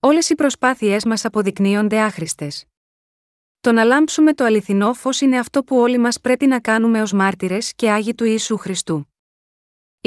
[0.00, 2.64] Όλες οι προσπάθειές μας αποδεικνύονται άχρηστες.
[3.60, 7.12] Το να λάμψουμε το αληθινό φως είναι αυτό που όλοι μας πρέπει να κάνουμε ως
[7.12, 9.12] μάρτυρες και άγιοι του Ιησού Χριστού.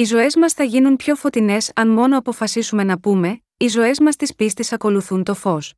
[0.02, 4.16] Οι ζωές μας θα γίνουν πιο φωτεινές αν μόνο αποφασίσουμε να πούμε: Οι ζωές μας
[4.16, 5.74] της πίστης ακολουθούν το φως.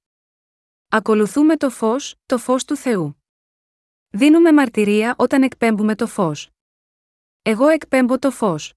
[0.88, 3.24] Ακολουθούμε το φως, το φως του Θεού.
[4.10, 6.50] Δίνουμε μαρτυρία όταν εκπέμπουμε το φως.
[7.42, 8.74] Εγώ εκπέμπω το φως.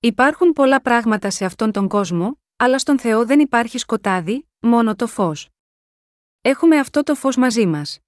[0.00, 5.06] Υπάρχουν πολλά πράγματα σε αυτόν τον κόσμο, αλλά στον Θεό δεν υπάρχει σκοτάδι, μόνο το
[5.06, 5.48] φως.
[6.40, 7.98] Έχουμε αυτό το φως μαζί μας.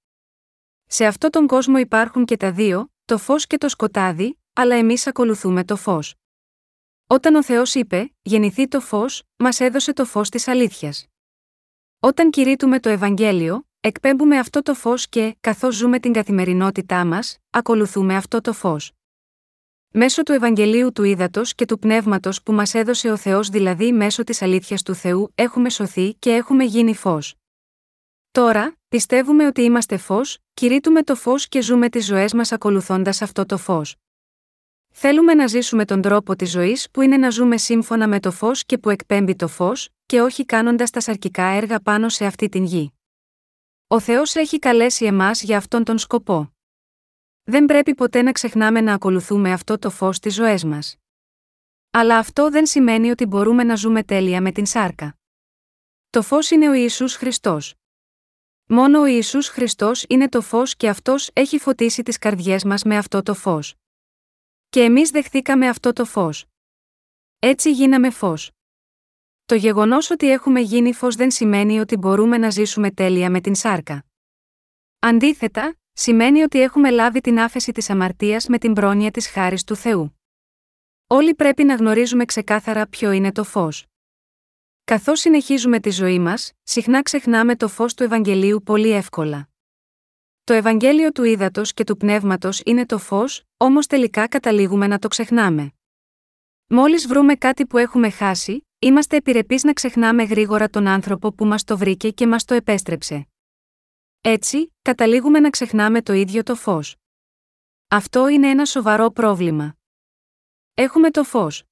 [0.85, 5.07] Σε αυτό τον κόσμο υπάρχουν και τα δύο, το φως και το σκοτάδι, αλλά εμείς
[5.07, 6.15] ακολουθούμε το φως.
[7.11, 11.07] Όταν ο Θεός είπε: Γεννηθεί το φως, μας έδωσε το φως της αλήθειας.
[11.99, 18.15] Όταν κηρύττουμε το Ευαγγέλιο, εκπέμπουμε αυτό το φως και, καθώς ζούμε την καθημερινότητά μας, ακολουθούμε
[18.15, 18.91] αυτό το φως.
[19.93, 24.23] Μέσω του Ευαγγελίου του Ήδατος και του Πνεύματος που μας έδωσε ο Θεός, δηλαδή μέσω
[24.23, 27.35] της αλήθειας του Θεού, έχουμε σωθεί και έχουμε γίνει φως.
[28.31, 33.45] Τώρα, πιστεύουμε ότι είμαστε φως, κηρύττουμε το φως και ζούμε τις ζωές μας ακολουθώντας αυτό
[33.45, 34.00] το φως.
[34.91, 38.65] Θέλουμε να ζήσουμε τον τρόπο της ζωής που είναι να ζούμε σύμφωνα με το φως
[38.65, 42.63] και που εκπέμπει το φως, και όχι κάνοντας τα σαρκικά έργα πάνω σε αυτή την
[42.63, 42.93] γη.
[43.87, 46.53] Ο Θεός έχει καλέσει εμάς για αυτόν τον σκοπό.
[47.43, 50.95] Δεν πρέπει ποτέ να ξεχνάμε να ακολουθούμε αυτό το φως στις ζωές μας.
[51.91, 55.17] Αλλά αυτό δεν σημαίνει ότι μπορούμε να ζούμε τέλεια με την σάρκα.
[56.09, 57.73] Το φως είναι ο Ιησούς Χριστός.
[58.65, 62.97] Μόνο ο Ιησούς Χριστός είναι το φως και αυτός έχει φωτίσει τις καρδιές μας με
[62.97, 63.75] αυτό το φως.
[64.73, 66.45] Και εμείς δεχθήκαμε αυτό το φως.
[67.39, 68.51] Έτσι γίναμε φως.
[69.45, 73.55] Το γεγονός ότι έχουμε γίνει φως δεν σημαίνει ότι μπορούμε να ζήσουμε τέλεια με την
[73.55, 74.05] σάρκα.
[74.99, 79.75] Αντίθετα, σημαίνει ότι έχουμε λάβει την άφεση της αμαρτίας με την πρόνοια της χάρης του
[79.75, 80.19] Θεού.
[81.07, 83.85] Όλοι πρέπει να γνωρίζουμε ξεκάθαρα ποιο είναι το φως.
[84.83, 89.50] Καθώς συνεχίζουμε τη ζωή μας, συχνά ξεχνάμε το φως του Ευαγγελίου πολύ εύκολα.
[90.43, 95.07] Το Ευαγγέλιο του ύδατο και του πνεύματος είναι το φως, όμως τελικά καταλήγουμε να το
[95.07, 95.73] ξεχνάμε.
[96.67, 101.63] Μόλις βρούμε κάτι που έχουμε χάσει, είμαστε επιρρεπείς να ξεχνάμε γρήγορα τον άνθρωπο που μας
[101.63, 103.27] το βρήκε και μας το επέστρεψε.
[104.21, 106.95] Έτσι, καταλήγουμε να ξεχνάμε το ίδιο το φως.
[107.87, 109.77] Αυτό είναι ένα σοβαρό πρόβλημα.
[110.73, 111.63] Έχουμε το φως.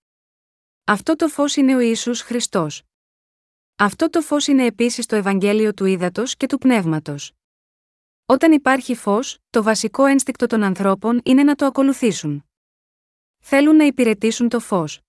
[0.83, 2.83] Αυτό το φως είναι ο Ιησούς Χριστός.
[3.75, 7.33] Αυτό το φως είναι επίσης το Ευαγγέλιο του ύδατο και του πνεύματος.
[8.31, 12.45] Όταν υπάρχει φως, το βασικό ένστικτο των ανθρώπων είναι να το ακολουθήσουν.
[13.39, 14.99] Θέλουν να υπηρετήσουν το φως.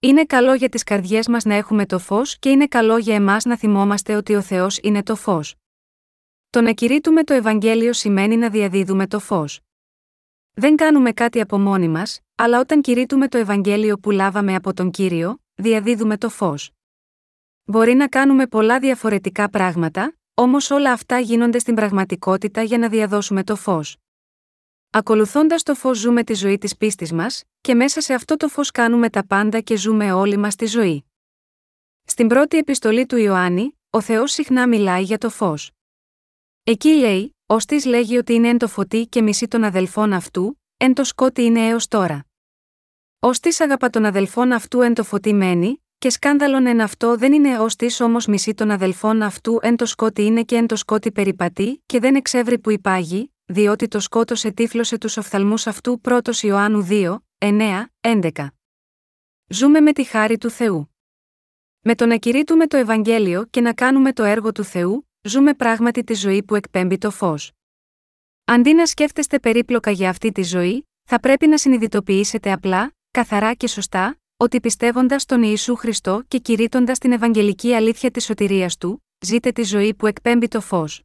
[0.00, 3.44] Είναι καλό για τις καρδιές μας να έχουμε το φως και είναι καλό για εμάς
[3.44, 5.54] να θυμόμαστε ότι ο Θεός είναι το φως.
[6.50, 9.60] Το να κηρύττουμε το Ευαγγέλιο σημαίνει να διαδίδουμε το φως.
[10.52, 14.90] Δεν κάνουμε κάτι από μόνοι μας, αλλά όταν κηρύττουμε το Ευαγγέλιο που λάβαμε από τον
[14.90, 16.70] κύριο, διαδίδουμε το φως.
[17.64, 23.44] Μπορεί να κάνουμε πολλά διαφορετικά πράγματα, Όμως όλα αυτά γίνονται στην πραγματικότητα για να διαδώσουμε
[23.44, 23.96] το φως.
[24.90, 28.70] Ακολουθώντας το φως ζούμε τη ζωή της πίστης μας, και μέσα σε αυτό το φως
[28.70, 31.04] κάνουμε τα πάντα και ζούμε όλοι μας τη ζωή.
[32.04, 35.70] Στην πρώτη επιστολή του Ιωάννη, ο Θεός συχνά μιλάει για το φως.
[36.62, 40.60] Εκεί λέει, ως της λέγει ότι είναι εν το φωτί και μισή των αδελφών αυτού,
[40.76, 42.26] εν το σκότι είναι έως τώρα.
[43.18, 47.32] Ω της αγαπά των αδελφών αυτού εν το φωτί μένει, και σκάνδαλον εν αυτό δεν
[47.32, 50.76] είναι ω της όμως μισή των αδελφών αυτού εν το σκότι είναι και εν το
[50.76, 56.42] σκότι περιπατεί, και δεν εξεύρει που υπάγει, διότι το σκότος ετύφλωσε τους οφθαλμούς αυτού 1
[56.42, 58.46] Ιωάννου 2, 9, 11.
[59.48, 60.94] Ζούμε με τη χάρη του Θεού.
[61.80, 66.04] Με το να κηρύττουμε το Ευαγγέλιο και να κάνουμε το έργο του Θεού, ζούμε πράγματι
[66.04, 67.52] τη ζωή που εκπέμπει το φως.
[68.44, 73.66] Αντί να σκέφτεστε περίπλοκα για αυτή τη ζωή, θα πρέπει να συνειδητοποιήσετε απλά, καθαρά και
[73.66, 79.52] σωστά, ότι πιστεύοντας τον Ιησού Χριστό και κηρύττοντας την Ευαγγελική αλήθεια της σωτηρίας του, ζείτε
[79.52, 81.02] τη ζωή που εκπέμπει το φως.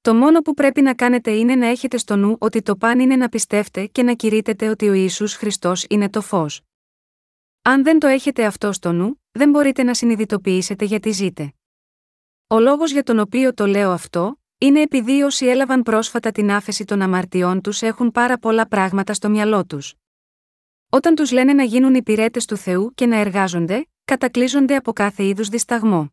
[0.00, 3.16] Το μόνο που πρέπει να κάνετε είναι να έχετε στο νου ότι το παν είναι
[3.16, 6.60] να πιστεύετε και να κηρύτετε ότι ο Ιησούς Χριστός είναι το φως.
[7.62, 11.52] Αν δεν το έχετε αυτό στο νου, δεν μπορείτε να συνειδητοποιήσετε γιατί ζείτε.
[12.46, 16.84] Ο λόγος για τον οποίο το λέω αυτό, είναι επειδή όσοι έλαβαν πρόσφατα την άφεση
[16.84, 19.94] των αμαρτιών τους έχουν πάρα πολλά πράγματα στο μυαλό τους.
[20.92, 25.48] Όταν τους λένε να γίνουν υπηρέτε του Θεού και να εργάζονται, κατακλείζονται από κάθε είδους
[25.48, 26.12] δισταγμό.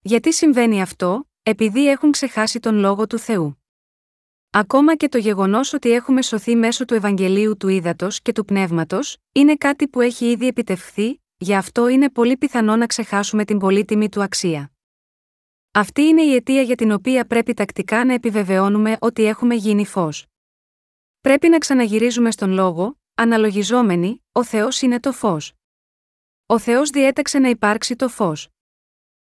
[0.00, 3.62] Γιατί συμβαίνει αυτό, επειδή έχουν ξεχάσει τον λόγο του Θεού.
[4.50, 9.16] Ακόμα και το γεγονός ότι έχουμε σωθεί μέσω του Ευαγγελίου του Ήδατος και του Πνεύματος,
[9.32, 14.08] είναι κάτι που έχει ήδη επιτευχθεί, γι' αυτό είναι πολύ πιθανό να ξεχάσουμε την πολύτιμη
[14.08, 14.72] του αξία.
[15.72, 20.26] Αυτή είναι η αιτία για την οποία πρέπει τακτικά να επιβεβαιώνουμε ότι έχουμε γίνει φως.
[21.20, 25.52] Πρέπει να ξαναγυρίζουμε στον λόγο, Αναλογιζόμενοι, ο Θεός είναι το φως.
[26.46, 28.48] Ο Θεός διέταξε να υπάρξει το φως.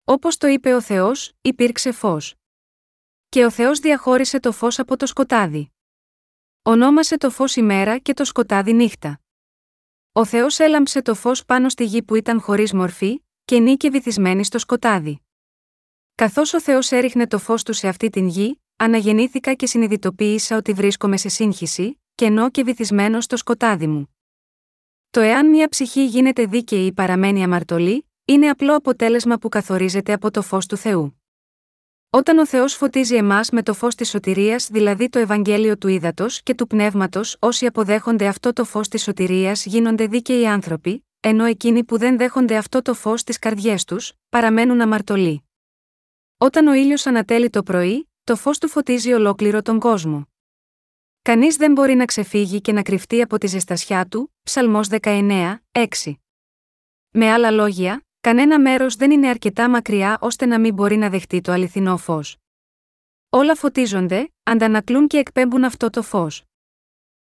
[0.04, 2.34] Όπως το είπε ο Θεός, υπήρξε φως.
[3.28, 5.70] Και ο Θεός διαχώρισε το φως από το σκοτάδι.
[6.62, 9.20] Ονόμασε το φως ημέρα και το σκοτάδι νύχτα.
[10.12, 14.44] Ο Θεός έλαμψε το φως πάνω στη γη που ήταν χωρίς μορφή, και νίκη βυθισμένη
[14.44, 15.20] στο σκοτάδι.
[16.14, 20.72] Καθώς ο Θεός έριχνε το φως του σε αυτή την γη, αναγεννήθηκα και συνειδητοποίησα ότι
[20.72, 24.16] βρίσκομαι σε σύγχυση, κενό και βυθισμένο στο σκοτάδι μου.
[25.10, 30.30] Το εάν μια ψυχή γίνεται δίκαιη ή παραμένει αμαρτωλή, είναι απλό αποτέλεσμα που καθορίζεται από
[30.30, 31.22] το φως του Θεού.
[32.10, 36.26] Όταν ο Θεός φωτίζει εμάς με το φως της σωτηρίας, δηλαδή το Ευαγγέλιο του ύδατο
[36.42, 41.84] και του πνεύματος, όσοι αποδέχονται αυτό το φως της σωτηρίας γίνονται δίκαιοι άνθρωποι, ενώ εκείνοι
[41.84, 45.44] που δεν δέχονται αυτό το φως στι καρδιές τους, παραμένουν αμαρτωλοί.
[46.38, 50.28] Όταν ο ήλιος ανατέλει το πρωί, το φως του φωτίζει ολόκληρο τον κόσμο.
[51.22, 55.86] Κανείς δεν μπορεί να ξεφύγει και να κρυφτεί από τη ζεστασιά του, Ψαλμός 19, 6.
[57.10, 61.40] Με άλλα λόγια, κανένα μέρος δεν είναι αρκετά μακριά ώστε να μην μπορεί να δεχτεί
[61.40, 62.36] το αληθινό φως.
[63.28, 66.42] Όλα φωτίζονται, αντανακλούν και εκπέμπουν αυτό το φως.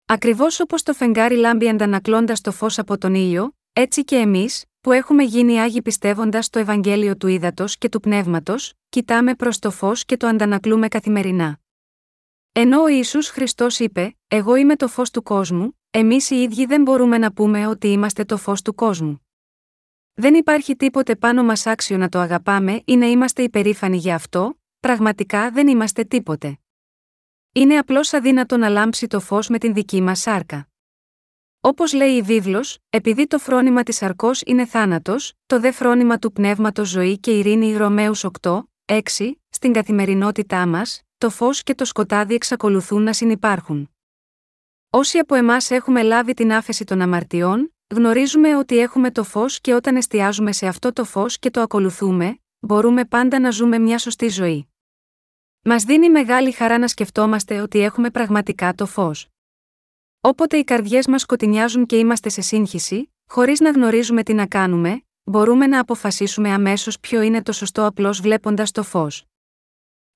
[0.06, 4.92] Ακριβώς όπως το φεγγάρι λάμπει αντανακλώντας το φως από τον ήλιο, έτσι και εμείς, που
[4.92, 10.06] έχουμε γίνει άγιοι πιστεύοντας το Ευαγγέλιο του ύδατο και του πνεύματος, κοιτάμε προς το φως
[10.06, 11.60] και το αντανακλούμε καθημερινά.
[12.54, 16.82] Ενώ ο Ιησούς Χριστός είπε: Εγώ είμαι το φως του κόσμου, εμείς οι ίδιοι δεν
[16.82, 19.26] μπορούμε να πούμε ότι είμαστε το φως του κόσμου.
[20.14, 24.60] Δεν υπάρχει τίποτε πάνω μας άξιο να το αγαπάμε ή να είμαστε υπερήφανοι για αυτό,
[24.80, 26.60] πραγματικά δεν είμαστε τίποτε.
[27.52, 30.70] Είναι απλώς αδύνατο να λάμψει το φως με την δική μας σάρκα.
[31.62, 36.32] Όπως λέει η βίβλος, επειδή το φρόνημα της αρκό είναι θάνατος, το δε φρόνημα του
[36.32, 39.00] πνεύματος ζωή και ειρήνη Ρωμαίους 8, 6,
[39.50, 43.90] στην καθημερινότητά μας, το φως και το σκοτάδι εξακολουθούν να συνεπάρχουν.
[44.90, 49.74] Όσοι από εμάς έχουμε λάβει την άφεση των αμαρτιών, γνωρίζουμε ότι έχουμε το φως και
[49.74, 54.28] όταν εστιάζουμε σε αυτό το φως και το ακολουθούμε, μπορούμε πάντα να ζούμε μια σωστή
[54.28, 54.68] ζωή.
[55.62, 59.28] Μας δίνει μεγάλη χαρά να σκεφτόμαστε ότι έχουμε πραγματικά το φως.
[60.22, 65.06] Όποτε οι καρδιές μας σκοτεινιάζουν και είμαστε σε σύγχυση, χωρίς να γνωρίζουμε τι να κάνουμε,
[65.24, 69.26] μπορούμε να αποφασίσουμε αμέσως ποιο είναι το σωστό απλώς βλέποντας το φως.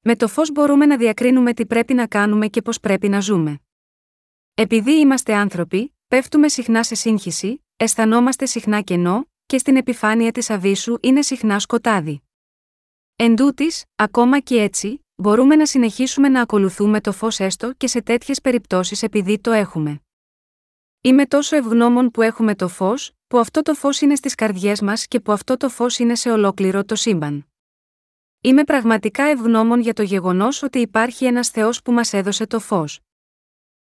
[0.08, 3.60] Με το φως μπορούμε να διακρίνουμε τι πρέπει να κάνουμε και πώς πρέπει να ζούμε.
[4.54, 10.98] Επειδή είμαστε άνθρωποι, πέφτουμε συχνά σε σύγχυση, αισθανόμαστε συχνά κενό, και στην επιφάνεια της αβύσου
[11.02, 12.22] είναι συχνά σκοτάδι.
[13.16, 18.02] Εν τούτης, ακόμα και έτσι, μπορούμε να συνεχίσουμε να ακολουθούμε το φως έστω και σε
[18.02, 20.02] τέτοιες περιπτώσεις επειδή το έχουμε.
[21.02, 25.08] Είμαι τόσο ευγνώμων που έχουμε το φως, που αυτό το φως είναι στις καρδιές μας
[25.08, 27.48] και που αυτό το φως είναι σε ολόκληρο το σύμπαν.
[28.46, 33.00] Είμαι πραγματικά ευγνώμων για το γεγονός ότι υπάρχει ένας Θεός που μας έδωσε το φως.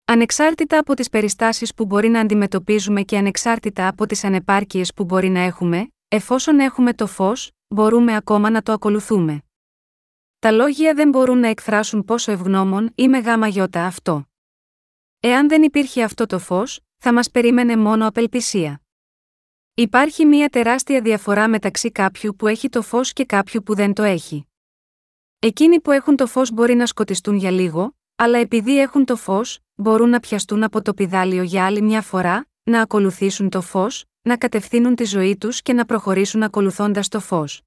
[0.04, 5.28] Ανεξάρτητα από τις περιστάσεις που μπορεί να αντιμετωπίζουμε και ανεξάρτητα από τις ανεπάρκειες που μπορεί
[5.28, 9.42] να έχουμε, εφόσον έχουμε το φως, μπορούμε ακόμα να το ακολουθούμε.
[10.38, 14.24] Τα λόγια δεν μπορούν να εκφράσουν πόσο ευγνώμων είμαι γάμα γιώτα αυτό.
[15.20, 18.80] Εάν δεν υπήρχε αυτό το φως, θα μας περίμενε μόνο απελπισία.
[19.78, 24.02] Υπάρχει μια τεράστια διαφορά μεταξύ κάποιου που έχει το φως και κάποιου που δεν το
[24.02, 24.46] έχει.
[25.38, 29.58] Εκείνοι που έχουν το φως μπορεί να σκοτιστούν για λίγο, αλλά επειδή έχουν το φως,
[29.74, 34.36] μπορούν να πιαστούν από το πιδάλιο για άλλη μια φορά, να ακολουθήσουν το φως, να
[34.36, 37.62] κατευθύνουν τη ζωή τους και να προχωρήσουν ακολουθώντας το φως.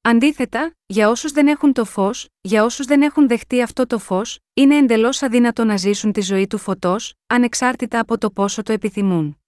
[0.00, 4.38] Αντίθετα, για όσους δεν έχουν το φως, για όσους δεν έχουν δεχτεί αυτό το φως,
[4.54, 9.40] είναι εντελώς αδύνατο να ζήσουν τη ζωή του φωτός, ανεξάρτητα από το πόσο το επιθυμούν.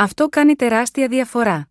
[0.00, 1.70] Αυτό κάνει τεράστια διαφορά.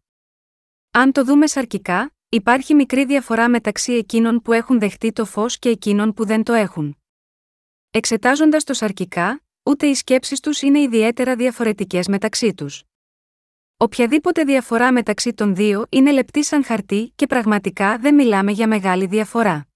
[0.91, 5.69] Αν το δούμε σαρκικά, υπάρχει μικρή διαφορά μεταξύ εκείνων που έχουν δεχτεί το φως και
[5.69, 6.97] εκείνων που δεν το έχουν.
[7.91, 12.83] Εξετάζοντας το σαρκικά, ούτε οι σκέψεις τους είναι ιδιαίτερα διαφορετικές μεταξύ τους.
[13.77, 19.05] Οποιαδήποτε διαφορά μεταξύ των δύο είναι λεπτή σαν χαρτί και πραγματικά δεν μιλάμε για μεγάλη
[19.05, 19.67] διαφορά.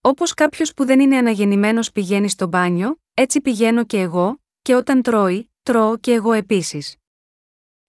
[0.00, 5.02] Όπως κάποιος που δεν είναι αναγεννημένος πηγαίνει στο μπάνιο, έτσι πηγαίνω και εγώ, και όταν
[5.02, 6.97] τρώει, τρώω και εγώ επίσης.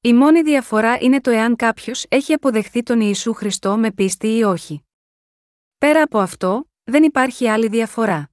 [0.02, 4.43] Η μόνη διαφορά είναι το εάν κάποιος έχει αποδεχθεί τον Ιησού Χριστό με πίστη ή
[4.43, 4.84] όχι.
[5.78, 8.30] Πέρα από αυτό, δεν υπάρχει άλλη διαφορά.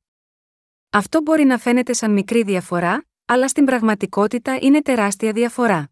[0.90, 5.90] Αυτό μπορεί να φαίνεται σαν μικρή διαφορά, αλλά στην πραγματικότητα είναι τεράστια διαφορά.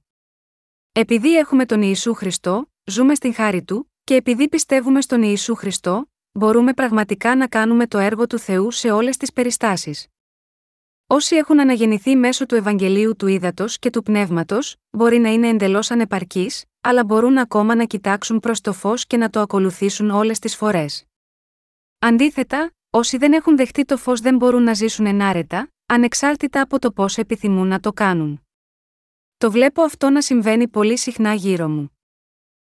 [0.93, 6.11] Επειδή έχουμε τον Ιησού Χριστό, ζούμε στην χάρη του, και επειδή πιστεύουμε στον Ιησού Χριστό,
[6.33, 10.07] μπορούμε πραγματικά να κάνουμε το έργο του Θεού σε όλες τις περιστάσεις.
[11.14, 15.90] Όσοι έχουν αναγεννηθεί μέσω του Ευαγγελίου του Ήδατος και του Πνεύματος, μπορεί να είναι εντελώς
[15.90, 20.56] ανεπαρκείς, αλλά μπορούν ακόμα να κοιτάξουν προς το φως και να το ακολουθήσουν όλες τις
[20.56, 21.04] φορές.
[21.98, 26.92] Αντίθετα, όσοι δεν έχουν δεχτεί το φως δεν μπορούν να ζήσουν ενάρετα, ανεξάρτητα από το
[26.92, 28.46] πώς επιθυμούν να το κάνουν.
[29.36, 31.98] Το βλέπω αυτό να συμβαίνει πολύ συχνά γύρω μου.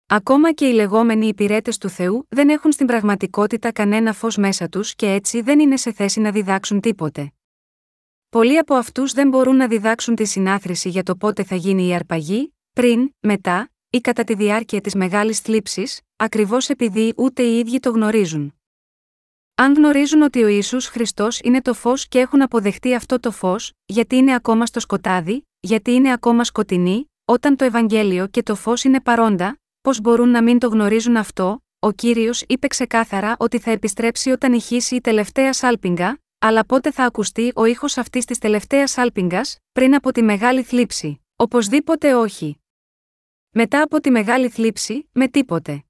[0.06, 4.94] Ακόμα και οι λεγόμενοι υπηρέτες του Θεού δεν έχουν στην πραγματικότητα κανένα φως μέσα τους
[4.94, 7.30] και έτσι δεν είναι σε θέση να διδάξουν τίποτε.
[8.28, 11.94] Πολλοί από αυτούς δεν μπορούν να διδάξουν τη συνάθρηση για το πότε θα γίνει η
[11.94, 17.80] αρπαγή, πριν, μετά, ή κατά τη διάρκεια της μεγάλης θλίψης, ακριβώς επειδή ούτε οι ίδιοι
[17.80, 18.54] το γνωρίζουν.
[19.54, 23.72] Αν γνωρίζουν ότι ο Ισού Χριστός είναι το φως και έχουν αποδεχτεί αυτό το φως,
[23.86, 28.84] γιατί είναι ακόμα στο σκοτάδι, γιατί είναι ακόμα σκοτεινή, όταν το Ευαγγέλιο και το φως
[28.84, 33.70] είναι παρόντα, πώς μπορούν να μην το γνωρίζουν αυτό, ο κύριος είπε ξεκάθαρα ότι θα
[33.70, 38.90] επιστρέψει όταν ηχήσει η τελευταία σάλπιγγα, αλλά πότε θα ακουστεί ο ήχος αυτής της τελευταίας
[38.90, 39.40] σάλπιγγα,
[39.72, 41.20] πριν από τη μεγάλη θλίψη.
[41.36, 42.60] Οπωσδήποτε όχι.
[43.50, 45.84] Μετά από τη μεγάλη θλίψη, με τίποτε.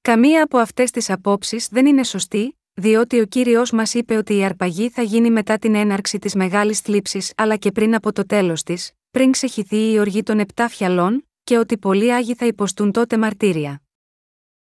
[0.00, 4.44] Καμία από αυτές τις απόψεις δεν είναι σωστή, διότι ο κύριος μας είπε ότι η
[4.44, 8.62] αρπαγή θα γίνει μετά την έναρξη της μεγάλης θλίψης αλλά και πριν από το τέλος
[8.62, 13.18] της, πριν ξεχυθεί η οργή των επτά φιαλών, και ότι πολλοί άγιοι θα υποστούν τότε
[13.18, 13.82] μαρτύρια.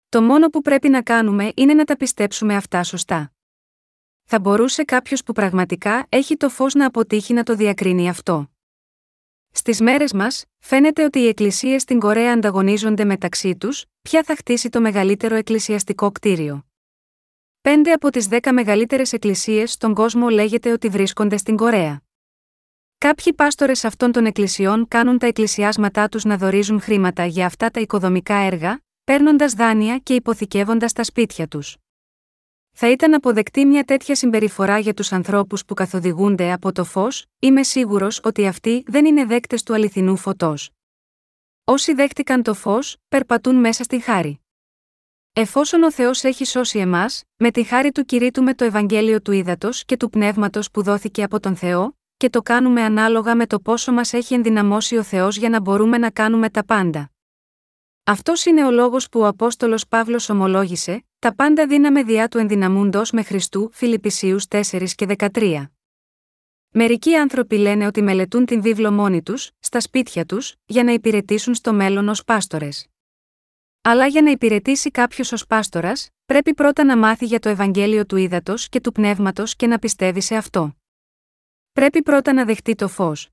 [0.10, 3.34] Το μόνο που πρέπει να κάνουμε είναι να τα πιστέψουμε αυτά σωστά.
[4.32, 8.50] Θα μπορούσε κάποιος που πραγματικά έχει το φως να αποτύχει να το διακρίνει αυτό.
[9.52, 14.70] Στις μέρες μας, φαίνεται ότι οι εκκλησίες στην Κορέα ανταγωνίζονται μεταξύ τους, ποια θα χτίσει
[14.70, 16.66] το μεγαλύτερο εκκλησιαστικό κτίριο.
[17.62, 22.02] Πέντε από τις δέκα μεγαλύτερες εκκλησίες στον κόσμο λέγεται ότι βρίσκονται στην Κορέα.
[22.98, 27.80] Κάποιοι πάστορες αυτών των εκκλησιών κάνουν τα εκκλησιάσματά τους να δορίζουν χρήματα για αυτά τα
[27.80, 31.78] οικοδομικά έργα, παίρνοντας δάνεια και υποθηκεύοντας τα σπίτια τους.
[32.82, 37.64] Θα ήταν αποδεκτή μια τέτοια συμπεριφορά για τους ανθρώπους που καθοδηγούνται από το φως, είμαι
[37.64, 40.70] σίγουρος ότι αυτοί δεν είναι δέκτες του αληθινού φωτός.
[41.64, 44.42] Όσοι δέχτηκαν το φως, περπατούν μέσα στη χάρη.
[45.34, 49.32] Εφόσον ο Θεός έχει σώσει εμάς, με τη χάρη του κηρύττουμε με το Ευαγγέλιο του
[49.32, 53.60] Ήδατος και του Πνεύματος που δόθηκε από τον Θεό, και το κάνουμε ανάλογα με το
[53.60, 57.12] πόσο μας έχει ενδυναμώσει ο Θεός για να μπορούμε να κάνουμε τα πάντα.
[58.10, 63.12] Αυτός είναι ο λόγος που ο Απόστολος Παύλος ομολόγησε: Τα πάντα δύναμε διά του ενδυναμούντος
[63.12, 65.70] με Χριστού, Φιλιππισίους 4 και 13.
[66.70, 71.54] Μερικοί άνθρωποι λένε ότι μελετούν την βίβλο μόνοι τους, στα σπίτια τους, για να υπηρετήσουν
[71.54, 72.88] στο μέλλον ως πάστορες.
[73.82, 78.16] Αλλά για να υπηρετήσει κάποιος ως πάστορας, πρέπει πρώτα να μάθει για το Ευαγγέλιο του
[78.16, 80.76] ύδατο και του πνεύματος και να πιστεύει σε αυτό.
[81.72, 83.30] Πρέπει πρώτα να δεχτεί το φως.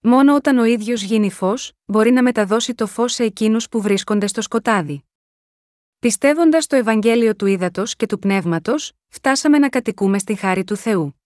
[0.00, 4.26] Μόνο όταν ο ίδιος γίνει φως, μπορεί να μεταδώσει το φως σε εκείνους που βρίσκονται
[4.26, 5.04] στο σκοτάδι.
[5.98, 11.20] Πιστεύοντας το Ευαγγέλιο του ύδατο και του πνεύματος, φτάσαμε να κατοικούμε στη χάρη του Θεού.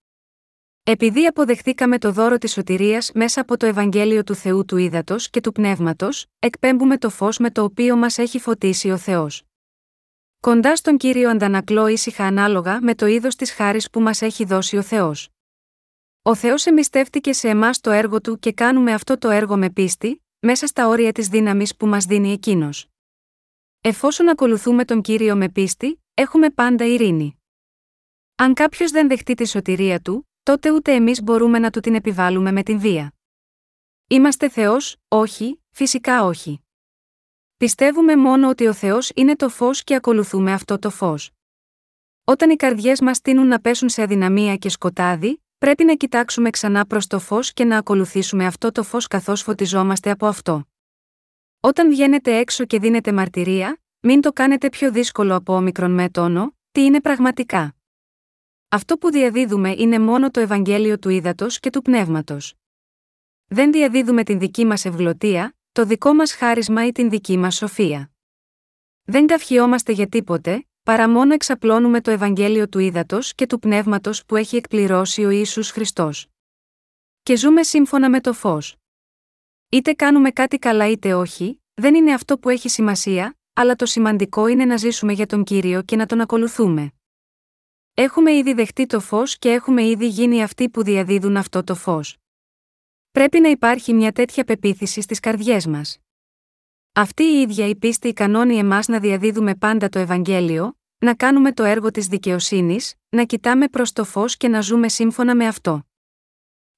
[0.83, 5.41] Επειδή αποδεχθήκαμε το δώρο της σωτηρίας μέσα από το Ευαγγέλιο του Θεού του ύδατο και
[5.41, 9.43] του πνεύματος, εκπέμπουμε το φως με το οποίο μας έχει φωτίσει ο Θεός.
[10.41, 14.77] Κοντά στον κύριο αντανακλώ ήσυχα ανάλογα με το είδος της χάρης που μας έχει δώσει
[14.77, 15.29] ο Θεός.
[16.25, 20.25] Ο Θεός εμιστεύτηκε σε εμάς το έργο του και κάνουμε αυτό το έργο με πίστη,
[20.39, 22.87] μέσα στα όρια της δύναμης που μας δίνει εκείνος.
[23.81, 27.41] Εφόσον ακολουθούμε τον κύριο με πίστη, έχουμε πάντα ειρήνη.
[28.35, 32.53] Αν κάποιος δεν δεχτεί τη σωτηρία του, τότε ούτε εμείς μπορούμε να του την επιβάλλουμε
[32.53, 33.15] με την βία.
[34.09, 36.61] Είμαστε Θεός, όχι, φυσικά όχι.
[37.57, 41.31] Πιστεύουμε μόνο ότι ο Θεός είναι το φως και ακολουθούμε αυτό το φως.
[42.25, 46.87] Όταν οι καρδιές μας τείνουν να πέσουν σε αδυναμία και σκοτάδι, πρέπει να κοιτάξουμε ξανά
[46.87, 50.65] προς το φως και να ακολουθήσουμε αυτό το φως καθώς φωτιζόμαστε από αυτό.
[51.61, 56.57] Όταν βγαίνετε έξω και δίνετε μαρτυρία, μην το κάνετε πιο δύσκολο από όμικρον με τόνο,
[56.73, 57.75] τι είναι πραγματικά.
[58.69, 62.55] Αυτό που διαδίδουμε είναι μόνο το Ευαγγέλιο του ύδατο και του πνεύματος.
[63.47, 68.11] Δεν διαδίδουμε την δική μας ευγλωτία, το δικό μας χάρισμα ή την δική μας σοφία.
[69.03, 74.37] Δεν καυχιόμαστε για τίποτε, παρά μόνο εξαπλώνουμε το Ευαγγέλιο του ύδατο και του πνεύματος που
[74.37, 76.27] έχει εκπληρώσει ο Ιησούς Χριστός.
[77.23, 78.77] Και ζούμε σύμφωνα με το φως.
[79.69, 84.47] Είτε κάνουμε κάτι καλά είτε όχι, δεν είναι αυτό που έχει σημασία, αλλά το σημαντικό
[84.47, 86.93] είναι να ζήσουμε για τον κύριο και να τον ακολουθούμε.
[87.95, 92.17] Έχουμε ήδη δεχτεί το φως και έχουμε ήδη γίνει αυτοί που διαδίδουν αυτό το φως.
[93.11, 96.02] Πρέπει να υπάρχει μια τέτοια πεποίθηση στις καρδιές μας.
[96.95, 101.63] Αυτή η ίδια η πίστη ικανώνει εμάς να διαδίδουμε πάντα το Ευαγγέλιο, να κάνουμε το
[101.65, 105.87] έργο της δικαιοσύνης, να κοιτάμε προς το φως και να ζούμε σύμφωνα με αυτό.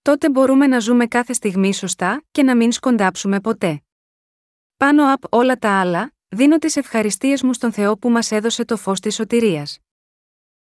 [0.02, 3.82] Τότε μπορούμε να ζούμε κάθε στιγμή σωστά και να μην σκοντάψουμε ποτέ.
[4.76, 8.76] Πάνω από όλα τα άλλα, δίνω τις ευχαριστίες μου στον Θεό που μας έδωσε το
[8.76, 9.78] φως της σωτηρίας.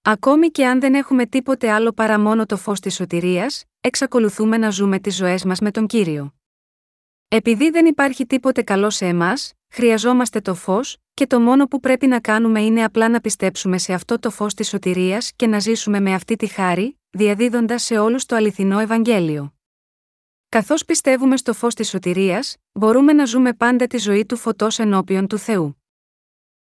[0.01, 4.69] Ακόμη και αν δεν έχουμε τίποτε άλλο παρά μόνο το φως της σωτηρίας, εξακολουθούμε να
[4.69, 6.33] ζούμε τις ζωές μας με τον κύριο.
[7.27, 12.07] Επειδή δεν υπάρχει τίποτε καλό σε εμάς, χρειαζόμαστε το φως, και το μόνο που πρέπει
[12.07, 15.99] να κάνουμε είναι απλά να πιστέψουμε σε αυτό το φως της σωτηρίας και να ζήσουμε
[15.99, 19.53] με αυτή τη χάρη, διαδίδοντας σε όλους το αληθινό Ευαγγέλιο.
[20.49, 25.27] Καθώς πιστεύουμε στο φως της σωτηρίας, μπορούμε να ζούμε πάντα τη ζωή του φωτός ενώπιον
[25.27, 25.82] του Θεού.